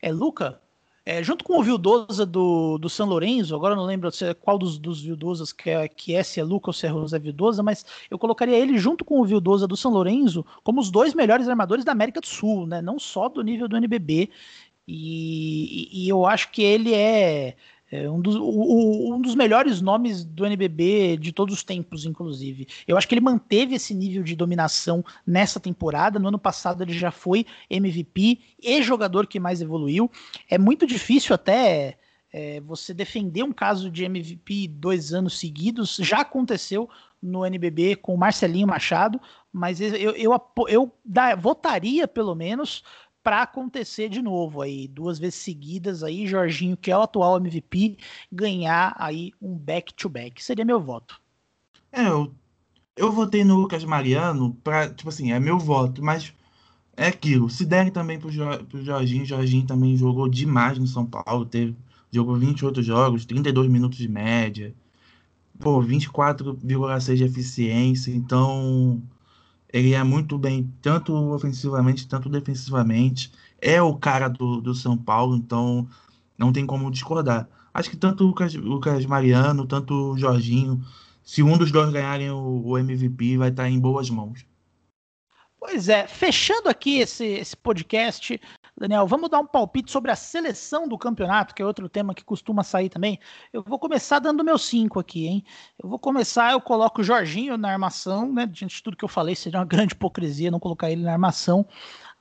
[0.00, 0.61] É Luca?
[1.04, 4.78] É, junto com o Vildosa do, do San Lorenzo, agora não lembro é qual dos,
[4.78, 7.84] dos Vildosas que é, que é, se é Luca ou se é José Vildosa, mas
[8.08, 11.84] eu colocaria ele junto com o Vildosa do San Lorenzo como os dois melhores armadores
[11.84, 12.80] da América do Sul, né?
[12.80, 14.30] Não só do nível do NBB.
[14.86, 17.56] E, e, e eu acho que ele é
[17.92, 22.66] é um, dos, o, um dos melhores nomes do NBB de todos os tempos, inclusive.
[22.88, 26.18] Eu acho que ele manteve esse nível de dominação nessa temporada.
[26.18, 30.10] No ano passado ele já foi MVP e jogador que mais evoluiu.
[30.48, 31.98] É muito difícil até
[32.32, 35.98] é, você defender um caso de MVP dois anos seguidos.
[36.00, 36.88] Já aconteceu
[37.20, 39.20] no NBB com o Marcelinho Machado,
[39.52, 40.92] mas eu, eu, eu, eu
[41.38, 42.82] votaria pelo menos
[43.22, 47.96] para acontecer de novo aí, duas vezes seguidas aí, Jorginho, que é o atual MVP,
[48.30, 50.34] ganhar aí um back-to-back.
[50.36, 50.42] -back.
[50.42, 51.20] Seria meu voto.
[51.92, 52.34] É, eu,
[52.96, 56.32] eu votei no Lucas Mariano para, tipo assim, é meu voto, mas
[56.96, 57.48] é aquilo.
[57.48, 61.76] Se derem também pro, jo pro Jorginho, Jorginho também jogou demais no São Paulo, teve,
[62.10, 64.74] jogou 28 jogos, 32 minutos de média,
[65.58, 69.02] pô, 24,6 de eficiência, então
[69.72, 73.32] ele é muito bem, tanto ofensivamente, tanto defensivamente.
[73.60, 75.88] É o cara do, do São Paulo, então
[76.36, 77.48] não tem como discordar.
[77.72, 80.84] Acho que tanto o Lucas, Lucas Mariano, tanto o Jorginho,
[81.24, 84.44] se um dos dois ganharem o, o MVP, vai estar em boas mãos.
[85.64, 88.38] Pois é, fechando aqui esse, esse podcast,
[88.76, 92.24] Daniel, vamos dar um palpite sobre a seleção do campeonato, que é outro tema que
[92.24, 93.16] costuma sair também.
[93.52, 95.44] Eu vou começar dando meu 5 aqui, hein?
[95.80, 98.44] Eu vou começar, eu coloco o Jorginho na armação, né?
[98.44, 101.64] Diante de tudo que eu falei, seria uma grande hipocrisia não colocar ele na armação.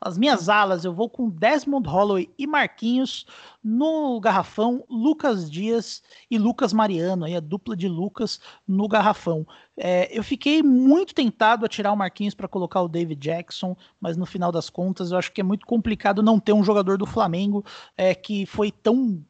[0.04, 3.28] As minhas alas, eu vou com Desmond Holloway e Marquinhos.
[3.64, 9.46] No garrafão, Lucas Dias e Lucas Mariano, aí a dupla de Lucas no garrafão.
[9.78, 14.18] É, eu fiquei muito tentado a tirar o Marquinhos para colocar o David Jackson, mas
[14.18, 17.06] no final das contas eu acho que é muito complicado não ter um jogador do
[17.06, 17.64] Flamengo
[17.96, 19.24] é, que foi tão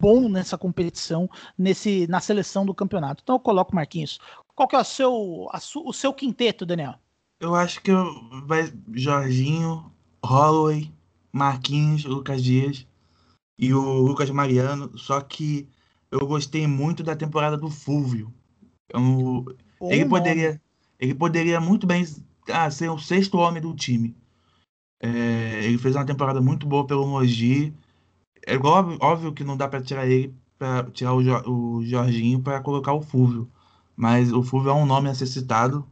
[0.00, 3.22] bom nessa competição, nesse na seleção do campeonato.
[3.22, 4.18] Então eu coloco o Marquinhos.
[4.54, 6.94] Qual que é o seu, su, o seu quinteto, Daniel?
[7.38, 7.92] Eu acho que
[8.46, 9.92] vai Jorginho,
[10.24, 10.92] Holloway,
[11.32, 12.86] Marquinhos, Lucas Dias
[13.58, 14.96] e o Lucas Mariano.
[14.96, 15.68] Só que
[16.10, 18.32] eu gostei muito da temporada do Fúvio.
[18.88, 19.44] Eu,
[19.82, 20.60] ele poderia,
[20.98, 22.04] ele poderia muito bem
[22.50, 24.16] ah, ser o sexto homem do time.
[25.00, 27.72] É, ele fez uma temporada muito boa pelo Mogi.
[28.46, 32.60] É igual, óbvio que não dá para tirar ele, para tirar o, o Jorginho para
[32.60, 33.48] colocar o Fúvio.
[33.96, 35.86] Mas o Fúvio é um nome citado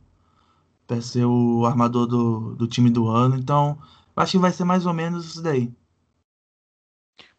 [0.87, 3.37] para ser o armador do, do time do ano.
[3.37, 3.79] Então,
[4.17, 5.73] Acho que vai ser mais ou menos isso daí.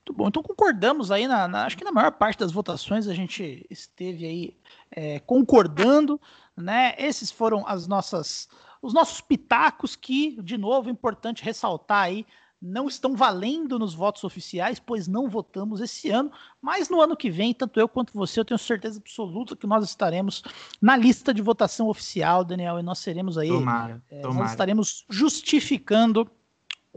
[0.08, 0.28] Muito bom.
[0.28, 4.26] Então concordamos aí na, na, acho que na maior parte das votações a gente esteve
[4.26, 4.58] aí
[4.92, 6.22] é, concordando,
[6.56, 6.96] né?
[6.98, 8.48] Esses foram as nossas
[8.82, 12.26] os nossos pitacos que, de novo, é importante ressaltar aí,
[12.62, 17.30] não estão valendo nos votos oficiais, pois não votamos esse ano, mas no ano que
[17.30, 20.44] vem, tanto eu quanto você, eu tenho certeza absoluta que nós estaremos
[20.82, 24.40] na lista de votação oficial, Daniel, e nós seremos aí, tomara, é, tomara.
[24.40, 26.30] nós estaremos justificando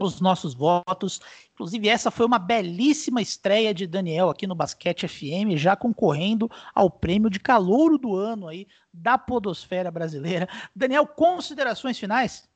[0.03, 1.19] os nossos votos.
[1.53, 6.89] Inclusive, essa foi uma belíssima estreia de Daniel aqui no Basquete FM, já concorrendo ao
[6.89, 10.47] prêmio de calouro do ano aí da Podosfera Brasileira.
[10.75, 12.49] Daniel, considerações finais?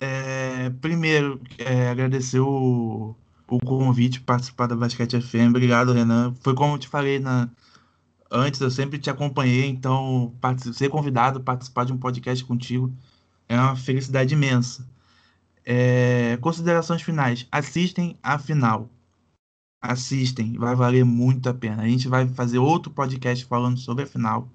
[0.00, 3.14] É, primeiro, é, agradecer o,
[3.48, 5.50] o convite para participar da Basquete FM.
[5.50, 6.34] Obrigado, Renan.
[6.40, 7.48] Foi como eu te falei na,
[8.30, 10.32] antes, eu sempre te acompanhei, então
[10.72, 12.92] ser convidado a participar de um podcast contigo
[13.48, 14.86] é uma felicidade imensa.
[15.70, 17.46] É, considerações finais.
[17.52, 18.88] Assistem a final.
[19.82, 21.82] Assistem, vai valer muito a pena.
[21.82, 24.48] A gente vai fazer outro podcast falando sobre a final.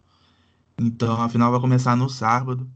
[0.75, 2.67] Então, a final vai começar no sábado.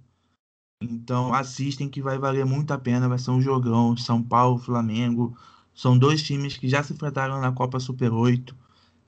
[0.80, 3.10] Então, assistem que vai valer muito a pena.
[3.10, 3.98] Vai ser um jogão.
[3.98, 5.36] São Paulo, Flamengo.
[5.74, 8.56] São dois times que já se enfrentaram na Copa Super 8.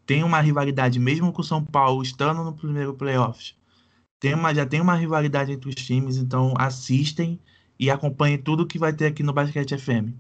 [0.07, 3.55] Tem uma rivalidade, mesmo com o São Paulo estando no primeiro playoffs.
[4.19, 6.17] Tem uma, já tem uma rivalidade entre os times.
[6.17, 7.39] Então, assistem
[7.79, 10.13] e acompanhe tudo que vai ter aqui no Basquete FM.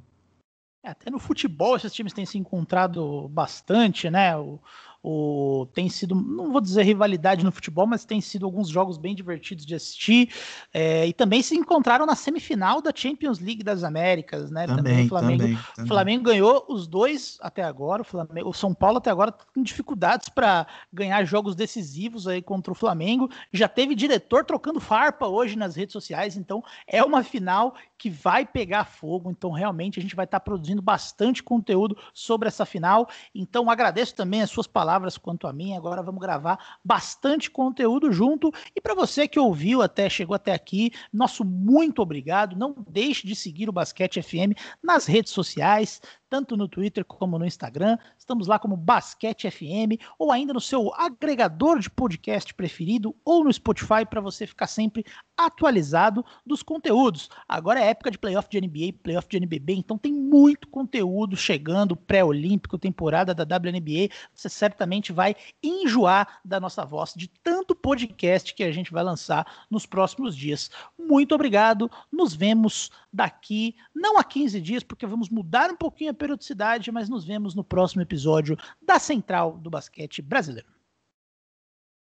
[0.83, 4.37] É, até no futebol esses times têm se encontrado bastante, né?
[4.37, 4.59] O,
[5.01, 9.15] o, tem sido, não vou dizer rivalidade no futebol, mas tem sido alguns jogos bem
[9.15, 10.29] divertidos de assistir.
[10.73, 14.67] É, e também se encontraram na semifinal da Champions League das Américas, né?
[14.67, 15.87] Também, também o Flamengo, também, também.
[15.87, 18.01] Flamengo ganhou os dois até agora.
[18.01, 22.41] O, Flamengo, o São Paulo até agora tá com dificuldades para ganhar jogos decisivos aí
[22.41, 23.29] contra o Flamengo.
[23.53, 28.45] Já teve diretor trocando farpa hoje nas redes sociais, então é uma final que vai
[28.45, 29.29] pegar fogo.
[29.29, 33.07] Então, realmente, a gente vai estar tá produzindo bastante conteúdo sobre essa final.
[33.35, 35.75] Então, agradeço também as suas palavras quanto a mim.
[35.75, 38.51] Agora vamos gravar bastante conteúdo junto.
[38.75, 42.55] E para você que ouviu até, chegou até aqui, nosso muito obrigado.
[42.55, 47.45] Não deixe de seguir o Basquete FM nas redes sociais tanto no Twitter como no
[47.45, 47.97] Instagram.
[48.17, 53.51] Estamos lá como Basquete FM ou ainda no seu agregador de podcast preferido ou no
[53.51, 55.03] Spotify para você ficar sempre
[55.35, 57.29] atualizado dos conteúdos.
[57.47, 61.95] Agora é época de playoff de NBA, playoff de NBB, então tem muito conteúdo chegando,
[61.95, 64.13] pré-olímpico, temporada da WNBA.
[64.33, 69.65] Você certamente vai enjoar da nossa voz de tanto podcast que a gente vai lançar
[69.69, 70.69] nos próximos dias.
[70.97, 71.89] Muito obrigado.
[72.11, 77.09] Nos vemos daqui, não a 15 dias, porque vamos mudar um pouquinho a periodicidade, mas
[77.09, 80.78] nos vemos no próximo episódio da Central do Basquete Brasileiro.